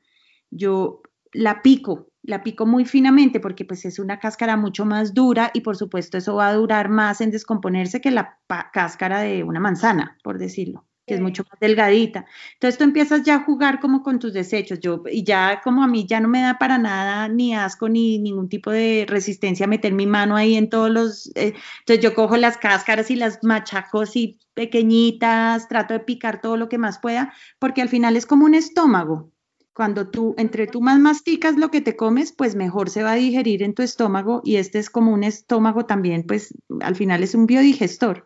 [0.50, 1.02] yo
[1.34, 5.62] la pico la pico muy finamente porque pues es una cáscara mucho más dura y
[5.62, 8.40] por supuesto eso va a durar más en descomponerse que la
[8.74, 10.86] cáscara de una manzana, por decirlo.
[11.06, 12.26] que es mucho más delgadita.
[12.56, 14.80] Entonces tú empiezas ya a jugar como con tus desechos.
[14.82, 18.20] Yo, y ya como a mí ya no me da para nada ni asco ni
[18.20, 21.28] ningún tipo de resistencia a meter mi mano ahí en todos los.
[21.36, 26.58] Eh, entonces yo cojo las cáscaras y las machaco así pequeñitas, trato de picar todo
[26.58, 29.32] lo que más pueda, porque al final es como un estómago.
[29.78, 33.16] Cuando tú, entre tú más masticas lo que te comes, pues mejor se va a
[33.16, 37.36] digerir en tu estómago y este es como un estómago también, pues al final es
[37.36, 38.26] un biodigestor.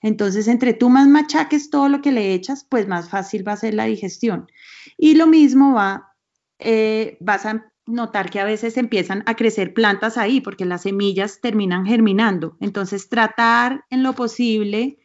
[0.00, 3.56] Entonces, entre tú más machaques todo lo que le echas, pues más fácil va a
[3.56, 4.46] ser la digestión.
[4.96, 6.14] Y lo mismo va,
[6.60, 11.40] eh, vas a notar que a veces empiezan a crecer plantas ahí porque las semillas
[11.40, 12.56] terminan germinando.
[12.60, 15.00] Entonces, tratar en lo posible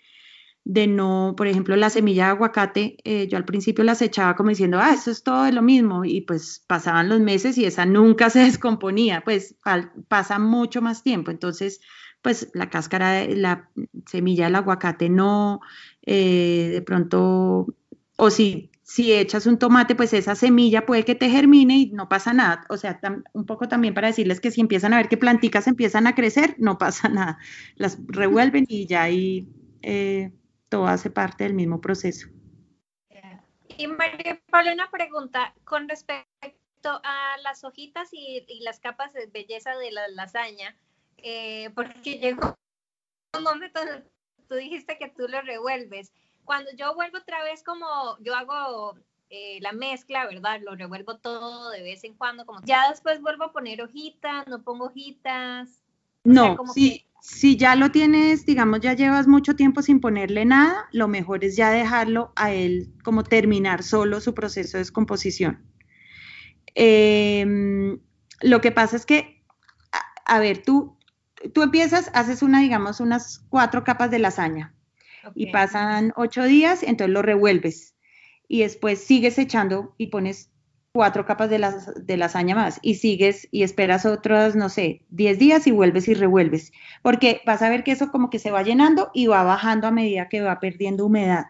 [0.69, 4.49] de no, por ejemplo, la semilla de aguacate, eh, yo al principio las echaba como
[4.49, 8.29] diciendo, ah, eso es todo lo mismo, y pues pasaban los meses y esa nunca
[8.29, 9.55] se descomponía, pues
[10.09, 11.31] pasa mucho más tiempo.
[11.31, 11.79] Entonces,
[12.21, 13.69] pues la cáscara, la
[14.07, 15.61] semilla del aguacate no,
[16.01, 17.67] eh, de pronto,
[18.17, 22.09] o si, si echas un tomate, pues esa semilla puede que te germine y no
[22.09, 22.65] pasa nada.
[22.69, 22.99] O sea,
[23.31, 26.55] un poco también para decirles que si empiezan a ver que planticas empiezan a crecer,
[26.59, 27.37] no pasa nada.
[27.77, 29.47] Las revuelven y ya ahí
[29.81, 30.33] eh,
[30.69, 32.27] todo hace parte del mismo proceso.
[33.77, 39.27] Y María Pablo, una pregunta con respecto a las hojitas y, y las capas de
[39.27, 40.75] belleza de la lasaña.
[41.17, 42.57] Eh, porque llegó
[43.37, 44.03] un momento donde
[44.47, 46.11] tú dijiste que tú lo revuelves.
[46.45, 48.97] Cuando yo vuelvo otra vez como yo hago
[49.29, 50.61] eh, la mezcla, ¿verdad?
[50.61, 54.63] Lo revuelvo todo de vez en cuando, como ya después vuelvo a poner hojitas, no
[54.63, 55.81] pongo hojitas.
[56.23, 61.07] No, sí, si ya lo tienes, digamos, ya llevas mucho tiempo sin ponerle nada, lo
[61.07, 65.65] mejor es ya dejarlo a él como terminar solo su proceso de descomposición.
[66.75, 67.99] Em,
[68.41, 69.43] lo que pasa es que,
[70.25, 70.97] a ver, tú
[71.53, 74.73] tú empiezas, haces una, digamos, unas cuatro capas de lasaña
[75.35, 77.95] y pasan ocho días, entonces lo revuelves
[78.47, 80.51] y después sigues echando y pones
[80.97, 81.63] cuatro capas de,
[81.95, 86.15] de lasaña más y sigues y esperas otros, no sé, diez días y vuelves y
[86.15, 86.71] revuelves,
[87.03, 89.91] porque vas a ver que eso como que se va llenando y va bajando a
[89.91, 91.45] medida que va perdiendo humedad.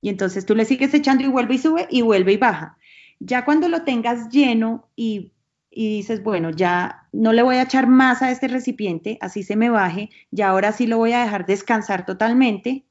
[0.00, 2.76] Y entonces tú le sigues echando y vuelve y sube y vuelve y baja.
[3.20, 5.30] Ya cuando lo tengas lleno y
[5.76, 9.56] y dices, bueno, ya no le voy a echar más a este recipiente, así se
[9.56, 12.86] me baje, y ahora sí lo voy a dejar descansar totalmente,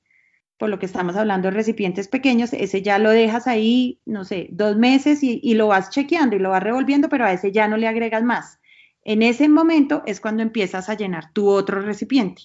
[0.64, 4.48] por lo que estamos hablando de recipientes pequeños, ese ya lo dejas ahí, no sé,
[4.50, 7.68] dos meses y, y lo vas chequeando y lo vas revolviendo, pero a ese ya
[7.68, 8.62] no le agregas más.
[9.04, 12.44] En ese momento es cuando empiezas a llenar tu otro recipiente.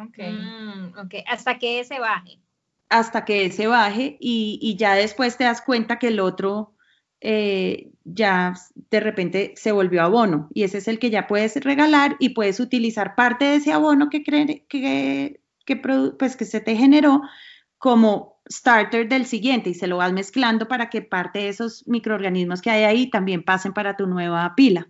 [0.00, 0.16] Ok.
[0.16, 1.24] Mm, okay.
[1.26, 2.38] Hasta que ese baje.
[2.88, 6.76] Hasta que ese baje y, y ya después te das cuenta que el otro
[7.20, 8.54] eh, ya
[8.90, 12.60] de repente se volvió abono y ese es el que ya puedes regalar y puedes
[12.60, 17.22] utilizar parte de ese abono que, cree, que, que, pues que se te generó
[17.78, 22.62] como starter del siguiente y se lo vas mezclando para que parte de esos microorganismos
[22.62, 24.88] que hay ahí también pasen para tu nueva pila.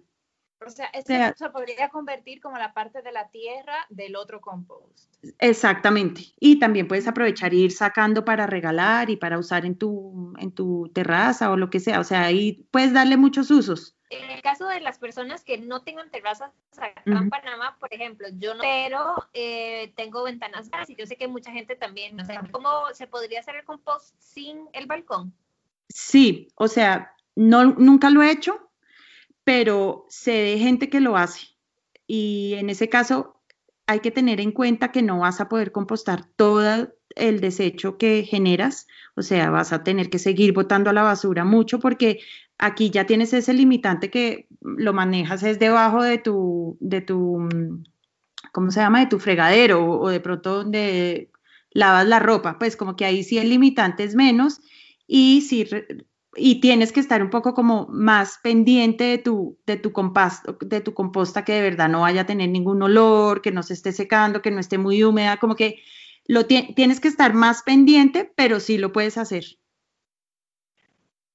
[0.72, 5.12] O sea, se podría convertir como la parte de la tierra del otro compost.
[5.38, 6.22] Exactamente.
[6.40, 10.52] Y también puedes aprovechar e ir sacando para regalar y para usar en tu, en
[10.52, 12.00] tu terraza o lo que sea.
[12.00, 13.96] O sea, ahí puedes darle muchos usos.
[14.10, 18.28] En el caso de las personas que no tengan terrazas acá en Panamá, por ejemplo,
[18.34, 22.42] yo no, pero eh, tengo ventanas y yo sé que mucha gente también, o sea,
[22.50, 25.32] ¿cómo se podría hacer el compost sin el balcón?
[25.88, 28.70] Sí, o sea, no, nunca lo he hecho,
[29.44, 31.48] pero sé de gente que lo hace.
[32.06, 33.42] Y en ese caso
[33.86, 38.24] hay que tener en cuenta que no vas a poder compostar todo el desecho que
[38.24, 42.20] generas, o sea, vas a tener que seguir botando a la basura mucho porque
[42.58, 47.48] aquí ya tienes ese limitante que lo manejas es debajo de tu, de tu,
[48.52, 49.00] ¿cómo se llama?
[49.00, 51.30] De tu fregadero o, de pronto donde
[51.70, 54.60] lavas la ropa, pues como que ahí sí el limitante es menos
[55.06, 55.66] y si
[56.34, 59.92] y tienes que estar un poco como más pendiente de tu, de tu,
[60.60, 63.74] de tu composta que de verdad no vaya a tener ningún olor, que no se
[63.74, 65.82] esté secando, que no esté muy húmeda, como que
[66.26, 69.44] lo tienes que estar más pendiente, pero sí lo puedes hacer.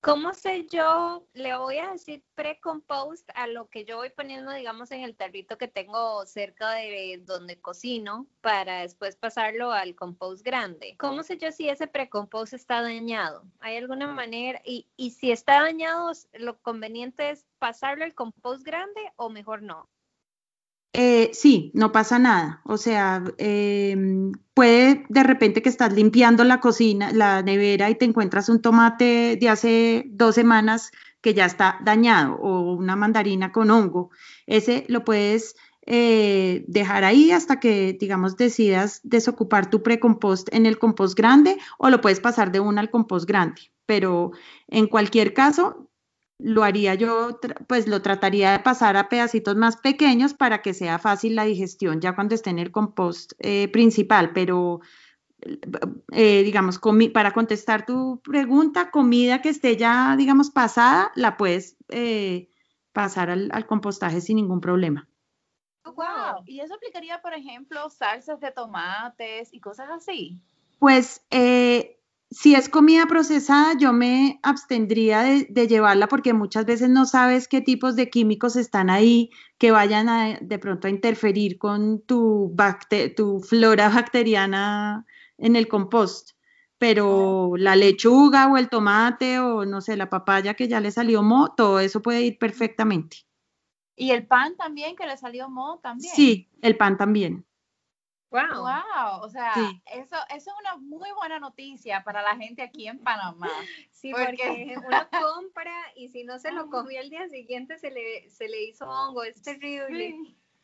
[0.01, 1.27] ¿Cómo sé yo?
[1.33, 5.57] Le voy a decir pre-compost a lo que yo voy poniendo, digamos, en el tarrito
[5.57, 10.95] que tengo cerca de donde cocino para después pasarlo al compost grande.
[10.99, 13.43] ¿Cómo sé yo si ese pre-compost está dañado?
[13.59, 14.61] ¿Hay alguna manera?
[14.63, 19.89] Y, y si está dañado, lo conveniente es pasarlo al compost grande o mejor no?
[20.93, 22.61] Eh, sí, no pasa nada.
[22.65, 28.05] O sea, em, puede de repente que estás limpiando la cocina, la nevera y te
[28.05, 33.69] encuentras un tomate de hace dos semanas que ya está dañado o una mandarina con
[33.69, 34.09] hongo.
[34.47, 40.79] Ese lo puedes eh, dejar ahí hasta que, digamos, decidas desocupar tu precompost en el
[40.79, 43.61] compost grande o lo puedes pasar de una al compost grande.
[43.85, 44.31] Pero
[44.67, 45.86] en cualquier caso,
[46.39, 50.99] lo haría yo, pues lo trataría de pasar a pedacitos más pequeños para que sea
[50.99, 54.33] fácil la digestión ya cuando esté en el compost eh, principal.
[54.33, 54.81] Pero,
[56.11, 56.79] eh, digamos,
[57.13, 61.77] para contestar tu pregunta, comida que esté ya, digamos, pasada, la puedes
[62.91, 65.07] pasar al compostaje sin ningún problema.
[65.95, 66.43] Wow.
[66.45, 70.39] ¿Y eso aplicaría, por ejemplo, salsas de tomates y cosas así?
[70.79, 71.96] Pues eh,
[72.29, 77.61] si es comida procesada, yo me abstendría de, llevarla porque muchas veces no sabes qué
[77.61, 82.53] tipos de químicos están ahí que vayan a, de pronto a interferir con tu,
[83.15, 85.05] tu flora bacteriana
[85.37, 86.31] en el compost.
[86.79, 91.23] Pero la lechuga o el tomate o no sé, la papaya que ya le salió
[91.23, 93.25] mo, todo eso puede ir perfectamente.
[93.95, 96.13] Y el pan también, que le salió mo también.
[96.13, 97.46] Sí, el pan también.
[98.29, 98.61] Wow.
[98.61, 99.53] Wow, o sea,
[99.93, 103.49] eso, eso es una muy buena noticia para la gente aquí en Panamá.
[103.91, 108.29] Sí, porque, uno compra y si no se lo comió el día siguiente se le,
[108.29, 110.15] se le hizo hongo, es terrible.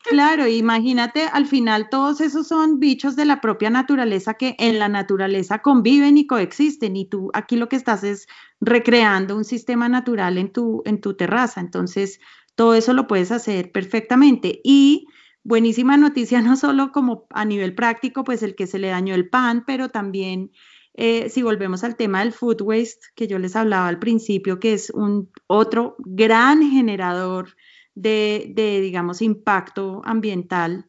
[0.04, 4.88] Claro, imagínate, al final todos esos son bichos de la propia naturaleza que en la
[4.88, 8.26] naturaleza conviven y coexisten y tú aquí lo que estás es
[8.60, 11.62] recreando un sistema natural en tu, en tu terraza.
[11.62, 12.20] Entonces,
[12.54, 14.60] todo eso lo puedes hacer perfectamente.
[14.62, 15.06] Y
[15.44, 19.28] buenísima noticia, no solo como a nivel práctico, pues el que se le dañó el
[19.28, 20.50] pan, pero también
[20.94, 24.74] eh, si volvemos al tema del food waste que yo les hablaba al principio, que
[24.74, 27.54] es un otro gran generador
[27.94, 30.84] de, digamos, impacto ambiental,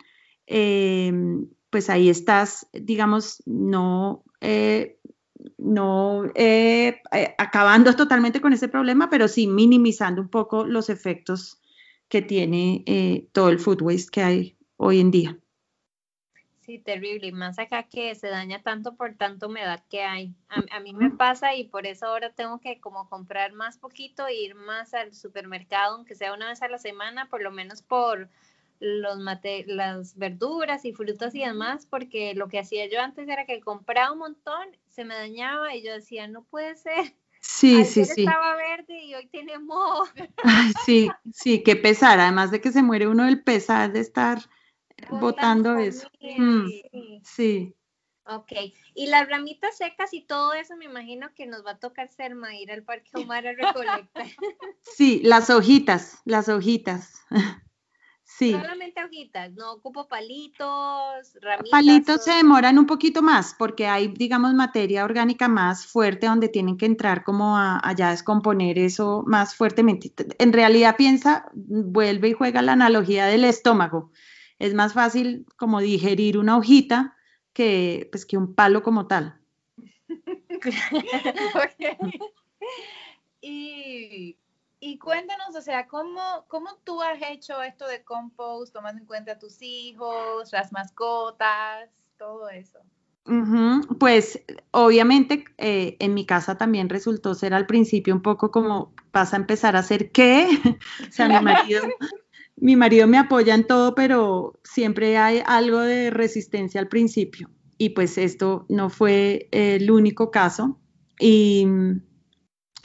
[0.47, 4.99] em, pues ahí estás, digamos, no, eh,
[5.57, 11.61] no eh, eh, acabando totalmente con ese problema, pero sí minimizando un poco los efectos
[12.07, 15.39] que tiene eh, todo el food waste que hay hoy en día.
[16.65, 17.27] Sí, terrible.
[17.27, 20.33] Y más acá que se daña tanto por tanta humedad que hay.
[20.49, 24.33] A, mí me pasa y por eso ahora tengo que como comprar más poquito e
[24.33, 28.29] ir más al supermercado, aunque sea una vez a la semana, por lo menos por
[28.79, 33.45] los mate las verduras y frutas y demás, porque lo que hacía yo antes era
[33.45, 37.13] que compraba un montón, se me dañaba y yo decía, no puede ser.
[37.47, 38.25] Sí, sí, sí.
[38.25, 40.03] Estaba verde y hoy tiene moho.
[40.43, 42.19] Ay, sí, sí, qué pesar.
[42.19, 44.39] Además de que se muere uno del pesar de estar
[45.09, 46.09] botando eso.
[46.37, 46.67] Mm,
[47.23, 47.75] sí.
[48.25, 48.51] Ok,
[48.95, 52.35] y las ramitas secas y todo eso, me imagino que nos va a tocar ser
[52.59, 54.25] ir al Parque Omar a recolectar.
[54.81, 57.21] Sí, las hojitas, las hojitas.
[58.28, 58.51] Sí.
[58.51, 61.69] Solamente hojitas, no ocupo palitos, ramitas.
[61.69, 66.76] Palitos se demoran un poquito más porque hay, digamos, materia orgánica más fuerte donde tienen
[66.76, 70.11] que entrar como a, ya descomponer eso más fuertemente.
[70.39, 74.11] En realidad piensa, vuelve y juega la analogía del estómago.
[74.57, 77.15] Es más fácil como digerir una hojita
[77.53, 79.39] que, pues, que un palo como tal.
[83.47, 84.38] Y
[84.86, 89.31] y cuéntanos, o sea, ¿cómo, ¿cómo tú has hecho esto de compost, tomando en cuenta
[89.31, 92.79] a tus hijos, las mascotas, todo eso?
[93.99, 99.33] Pues obviamente eh, en mi casa también resultó ser al principio un poco como vas
[99.33, 100.47] a empezar a hacer qué.
[101.09, 101.81] o sea, mi marido,
[102.55, 107.49] mi marido me apoya en todo, pero siempre hay algo de resistencia al principio.
[107.79, 110.79] Y pues esto no fue el único caso.
[111.19, 111.65] Y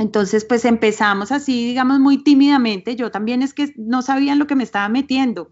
[0.01, 2.97] entonces, pues empezamos así, digamos, muy tímidamente.
[2.97, 5.51] Yo también es que no sabía en lo que me estaba metiendo.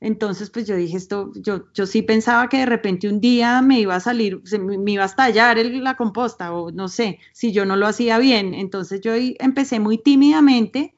[0.00, 3.80] Entonces, pues yo dije esto, yo, yo sí pensaba que de repente un día me
[3.80, 7.76] iba a salir, me, iba a estallar la composta o no sé, si yo no
[7.76, 8.52] lo hacía bien.
[8.52, 10.94] Entonces yo empecé muy tímidamente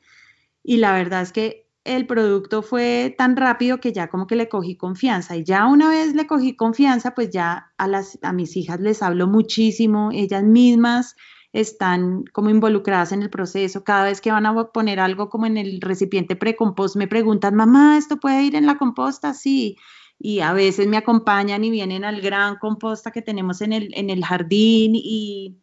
[0.65, 4.49] y la verdad es que el producto fue tan rápido que ya como que le
[4.49, 8.57] cogí confianza y ya una vez le cogí confianza, pues ya a, las, a mis
[8.57, 11.15] hijas les hablo muchísimo, ellas mismas
[11.61, 13.83] están como involucradas en el proceso.
[13.85, 17.99] Cada vez que van a poner algo como en el recipiente precompost, me preguntan, mamá,
[17.99, 19.35] ¿esto puede ir en la composta?
[19.35, 19.77] Sí.
[20.21, 24.11] Y a veces me acompañan y vienen al gran composta que tenemos en el, en
[24.11, 25.59] el jardín y,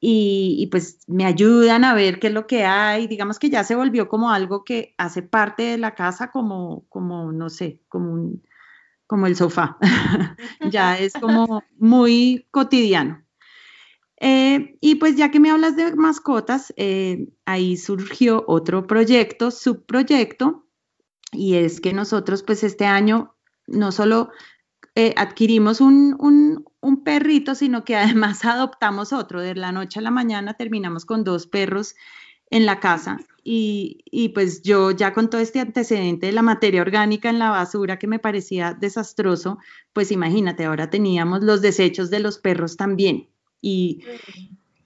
[0.00, 3.06] y, pues me ayudan a ver qué es lo que hay.
[3.08, 7.32] Digamos que ya se volvió como algo que hace parte de la casa como, como
[7.32, 8.32] no sé, como,
[9.06, 9.78] como el sofá.
[10.70, 13.25] ya es como muy cotidiano.
[14.18, 20.66] Eh, y pues ya que me hablas de mascotas, eh, ahí surgió otro proyecto, subproyecto,
[21.32, 23.34] y es que nosotros pues este año
[23.66, 24.30] no solo
[24.94, 29.40] eh, adquirimos un, un, un, perrito, sino que además adoptamos otro.
[29.40, 31.94] De la noche a la mañana terminamos con dos perros
[32.50, 33.18] en la casa.
[33.44, 37.50] y, y, pues yo ya con todo este antecedente de la materia orgánica en la
[37.50, 39.58] basura que me parecía desastroso,
[39.92, 43.28] pues imagínate, ahora teníamos los desechos de los perros también.
[43.60, 44.02] Y,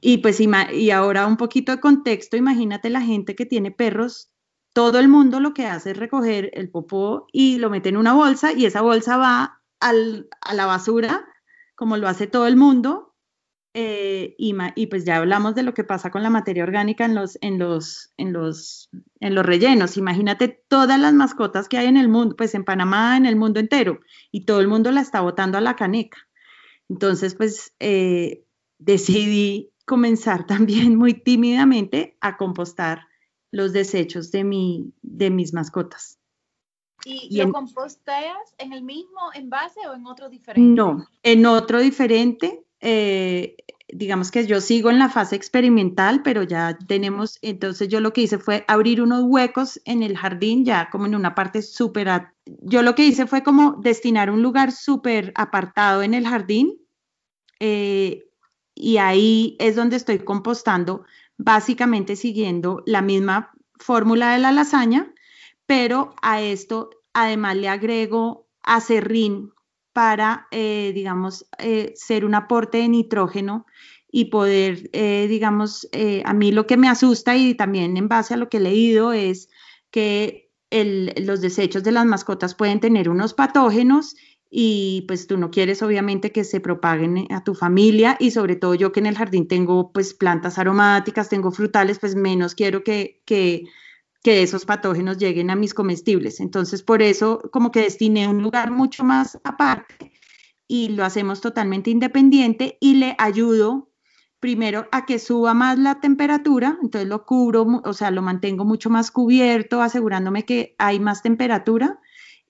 [0.00, 4.30] y pues y ahora un poquito de contexto, imagínate la gente que tiene perros,
[4.72, 8.14] todo el mundo lo que hace es recoger el popó y lo mete en una
[8.14, 11.26] bolsa y esa bolsa va al, a la basura,
[11.74, 13.10] como lo hace todo el mundo,
[13.72, 17.38] eh, y, pues ya hablamos de lo que pasa con la materia orgánica en los,
[17.40, 18.90] en, los, en, los,
[19.20, 19.96] en los rellenos.
[19.96, 23.60] Imagínate todas las mascotas que hay en el mundo, pues en Panamá, en el mundo
[23.60, 24.00] entero,
[24.32, 26.18] y todo el mundo la está botando a la caneca.
[26.88, 28.44] Entonces, pues eh,
[28.80, 33.06] decidí comenzar también muy tímidamente a compostar
[33.52, 36.18] los desechos de, mi, de mis mascotas.
[37.04, 40.60] ¿Y, lo composteas en el mismo envase o en otro diferente?
[40.60, 43.56] No, en otro diferente eh,
[43.92, 48.22] digamos que yo sigo en la fase experimental, pero ya tenemos, entonces yo lo que
[48.22, 52.08] hice fue abrir unos huecos en el jardín, ya como en una parte súper,
[52.44, 56.78] yo lo que hice fue como destinar un lugar súper apartado en el jardín
[57.58, 58.29] eh,
[58.74, 61.04] y ahí es donde estoy compostando,
[61.36, 65.12] básicamente siguiendo la misma fórmula de la lasaña,
[65.66, 69.52] pero a esto además le agrego acerrín
[69.92, 73.66] para, eh, digamos, eh, ser un aporte de nitrógeno
[74.10, 75.88] y poder, eh, digamos,
[76.24, 79.12] a mí lo que me asusta y también en base a lo que he leído
[79.12, 79.48] es
[79.90, 84.16] que los desechos de las mascotas pueden tener unos patógenos
[84.50, 88.74] y pues tú no quieres obviamente que se propaguen a tu familia y sobre todo
[88.74, 93.22] yo que en el jardín tengo pues plantas aromáticas, tengo frutales, pues menos quiero que,
[93.24, 93.64] que
[94.22, 96.40] que esos patógenos lleguen a mis comestibles.
[96.40, 100.12] Entonces, por eso como que destiné un lugar mucho más aparte
[100.68, 103.90] y lo hacemos totalmente independiente y le ayudo
[104.38, 108.88] primero a que suba más la temperatura, entonces lo cubro, o sea, lo mantengo mucho
[108.88, 112.00] más cubierto, asegurándome que hay más temperatura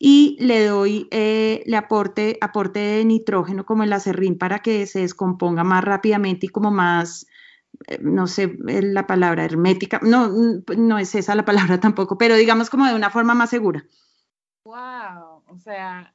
[0.03, 5.01] y le doy, eh, le aporte, aporte de nitrógeno como el acerrín para que se
[5.01, 7.27] descomponga más rápidamente y como más,
[7.87, 10.31] eh, no sé la palabra hermética, no,
[10.75, 13.85] no es esa la palabra tampoco, pero digamos como de una forma más segura.
[14.65, 16.15] Wow, o sea,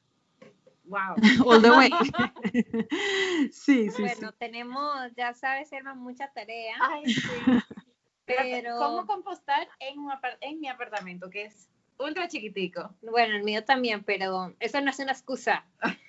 [0.86, 1.14] wow.
[1.46, 1.90] All the way.
[3.52, 4.02] sí, sí.
[4.02, 6.74] Bueno, tenemos, ya sabes, Elma, mucha tarea.
[6.80, 7.22] Ay, sí.
[8.24, 8.78] pero...
[8.78, 10.00] ¿Cómo compostar en,
[10.40, 11.68] en mi apartamento, que es
[11.98, 12.94] ultra chiquitico?
[13.02, 15.64] Bueno, el mío también, pero eso no es una excusa.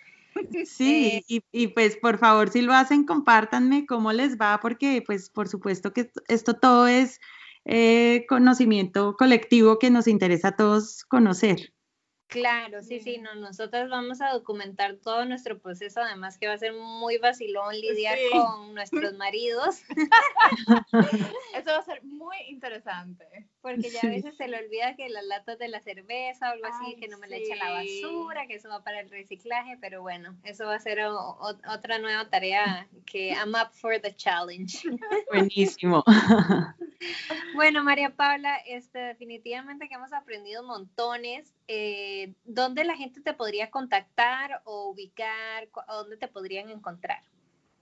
[0.67, 5.31] Sí, y, y, pues por favor, si lo hacen, compártanme cómo les va, porque pues
[5.31, 7.19] por supuesto que esto todo es
[7.65, 11.73] eh, conocimiento colectivo que nos interesa a todos conocer.
[12.27, 16.57] Claro, sí, sí, no, nosotros vamos a documentar todo nuestro proceso, además que va a
[16.57, 19.81] ser muy vacilón lidiar con nuestros maridos.
[21.55, 23.47] Eso va a ser muy interesante.
[23.61, 26.65] Porque ya a veces se le olvida que las latas de la cerveza o algo
[26.67, 30.01] así, que no me le echa la basura, que eso va para el reciclaje, pero
[30.01, 34.81] bueno, eso va a ser otra nueva tarea que I'm up for the challenge.
[35.31, 36.03] Buenísimo.
[37.55, 41.53] Bueno, María Paula, este, definitivamente que hemos aprendido montones.
[41.67, 45.67] Eh, ¿Dónde la gente te podría contactar o ubicar?
[45.87, 47.21] ¿Dónde te podrían encontrar?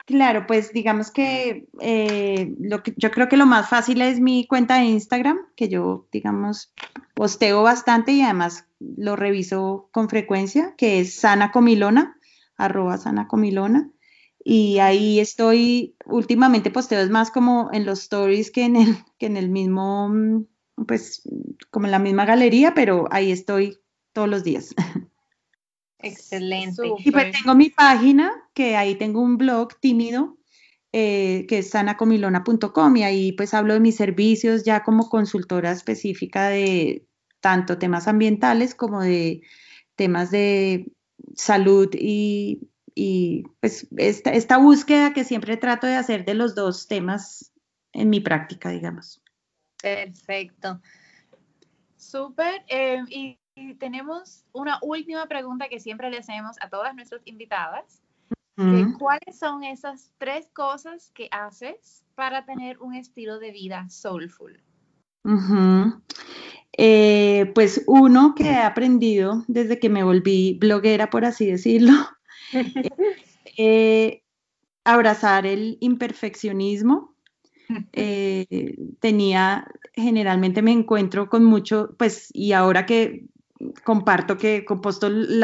[0.05, 2.53] Claro, pues digamos que, eh,
[2.83, 6.71] que yo creo que lo más fácil es mi cuenta de Instagram, que yo, digamos,
[7.15, 12.17] posteo bastante y además lo reviso con frecuencia, que es Sana Comilona,
[12.55, 13.89] arroba Sana Comilona.
[14.47, 19.25] Y ahí estoy, últimamente posteo es más como en los stories que en el, que
[19.25, 20.45] en el mismo, mm,
[20.87, 21.23] pues
[21.71, 23.79] como en la misma galería, pero ahí estoy
[24.13, 24.75] todos los días.
[25.99, 26.83] Excelente.
[26.99, 30.37] Y pues tengo mi página, que ahí tengo un blog tímido,
[30.93, 36.49] eh, que es sanacomilona.com y ahí pues hablo de mis servicios ya como consultora específica
[36.49, 37.07] de
[37.39, 39.41] tanto temas ambientales como de
[39.95, 40.91] temas de
[41.33, 46.87] salud y y pues esta, esta búsqueda que siempre trato de hacer de los dos
[46.87, 47.51] temas
[47.91, 49.21] en mi práctica, digamos.
[49.81, 50.79] Perfecto.
[51.97, 52.63] Súper.
[52.67, 53.39] Eh, y,
[53.79, 58.01] tenemos una última pregunta que siempre le hacemos a todas nuestras invitadas.
[58.99, 64.61] ¿Cuáles son esas tres cosas que haces para tener un estilo de vida soulful?
[66.77, 71.93] Eh, pues uno que he aprendido desde que me volví bloguera, por así decirlo,
[73.57, 74.21] Eh,
[74.83, 77.15] abrazar el imperfeccionismo.
[77.93, 83.27] Eh, tenía, generalmente me encuentro con mucho, pues, y ahora que
[83.83, 85.41] comparto que composto el,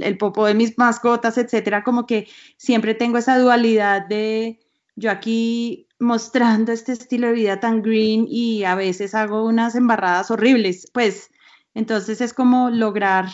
[0.00, 4.60] el, popo de mis mascotas, etcétera, como que siempre tengo esa dualidad de
[4.94, 10.30] yo aquí mostrando este estilo de vida tan green y a veces hago unas embarradas
[10.30, 11.30] horribles, pues
[11.74, 13.26] entonces es como lograr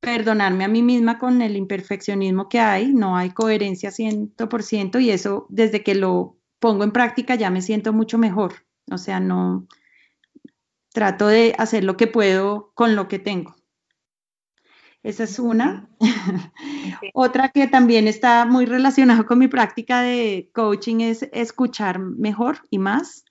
[0.00, 5.46] perdonarme a mí misma con el imperfeccionismo que hay, no hay coherencia 100% y eso
[5.50, 9.66] desde que lo pongo en práctica ya me siento mucho mejor, o sea, no
[10.92, 13.54] trato de hacer lo que puedo con lo que tengo.
[15.02, 15.88] Esa es una.
[17.14, 22.78] Otra que también está muy relacionada con mi práctica de coaching es escuchar mejor y
[22.78, 23.24] más.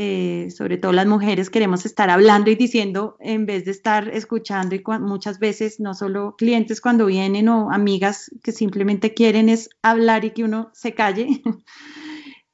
[0.00, 4.76] Eh, sobre todo las mujeres queremos estar hablando y diciendo en vez de estar escuchando
[4.76, 10.24] y muchas veces no solo clientes cuando vienen o amigas que simplemente quieren es hablar
[10.24, 11.42] y que uno se calle.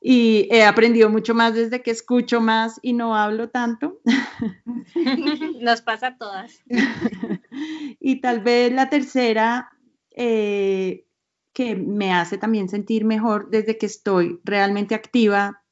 [0.00, 4.00] y he aprendido mucho más desde que escucho más y no hablo tanto.
[5.60, 6.62] Nos pasa a todas.
[8.00, 9.68] y tal vez la tercera,
[10.16, 11.04] eh,
[11.52, 15.63] que me hace también sentir mejor desde que estoy realmente activa,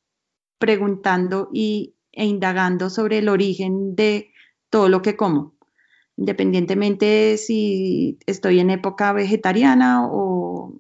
[0.63, 4.31] preguntando y, e indagando sobre el origen de
[4.71, 5.57] todo lo que como,
[6.17, 10.79] independientemente si estoy en época vegetariana o,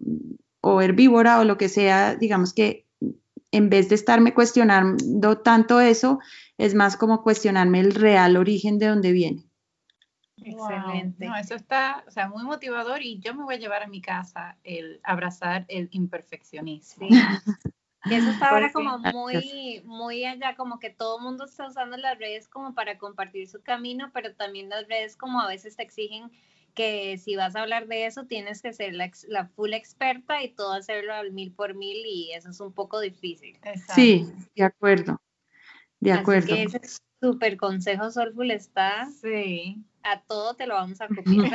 [0.60, 2.86] o herbívora o lo que sea, digamos que
[3.50, 6.20] en vez de estarme cuestionando tanto eso,
[6.58, 9.42] es más como cuestionarme el real origen de dónde viene.
[10.36, 11.26] Excelente.
[11.26, 14.00] No, eso está, o sea, muy motivador y yo me voy a llevar a mi
[14.00, 17.08] casa el abrazar el imperfeccionismo.
[17.10, 17.18] Y
[18.10, 22.18] eso está ahora como muy, muy allá, como que todo el mundo está usando las
[22.18, 26.30] redes como para compartir su camino, pero también las redes como a veces te exigen
[26.74, 30.48] que si vas a hablar de eso tienes que ser la, la, full experta y
[30.48, 33.58] todo hacerlo al mil por mil y eso es un poco difícil.
[33.94, 35.20] Sí, de acuerdo.
[36.00, 36.54] De acuerdo.
[36.54, 36.80] Así que ese
[37.20, 39.06] súper consejo Soulful está.
[39.20, 39.84] Sí.
[40.02, 41.52] A todo te lo vamos a copiar.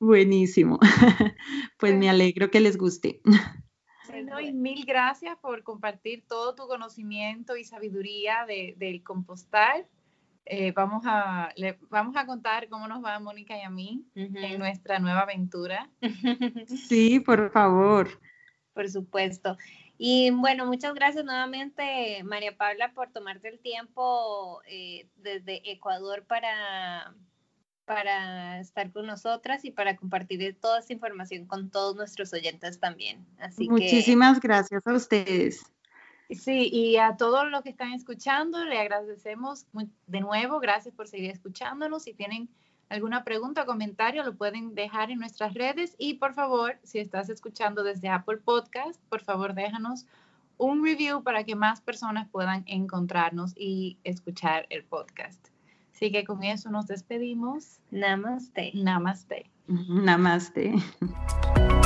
[0.00, 0.78] Buenísimo.
[1.78, 3.20] Pues me alegro que les guste.
[4.24, 9.86] Bueno, y mil gracias por compartir todo tu conocimiento y sabiduría de, del compostar
[10.48, 14.06] eh, vamos, a, le, vamos a contar cómo nos va a Mónica y a mí
[14.14, 15.90] en nuestra nueva aventura.
[16.68, 18.08] Sí, por favor.
[18.72, 19.56] Por supuesto.
[19.98, 27.12] Y bueno, muchas gracias nuevamente, María Paula, por tomarte el tiempo eh, desde Ecuador para,
[27.86, 33.24] para estar con nosotras y para compartir toda esta información con todos nuestros oyentes también.
[33.38, 35.64] Así Muchísimas gracias a ustedes.
[36.28, 39.66] Sí, y a todos los que están escuchando, le agradecemos
[40.06, 40.58] de nuevo.
[40.58, 42.02] Gracias por seguir escuchándonos.
[42.02, 42.48] Si tienen
[42.88, 45.94] alguna pregunta o comentario, lo pueden dejar en nuestras redes.
[45.96, 50.06] Y por favor, si estás escuchando desde Apple Podcast, por favor, déjanos
[50.58, 55.55] un review para que más personas puedan encontrarnos y escuchar el podcast.
[55.96, 57.80] Así que con eso nos despedimos.
[57.90, 58.70] Namaste.
[58.74, 59.50] Namaste.
[59.66, 60.74] Namaste.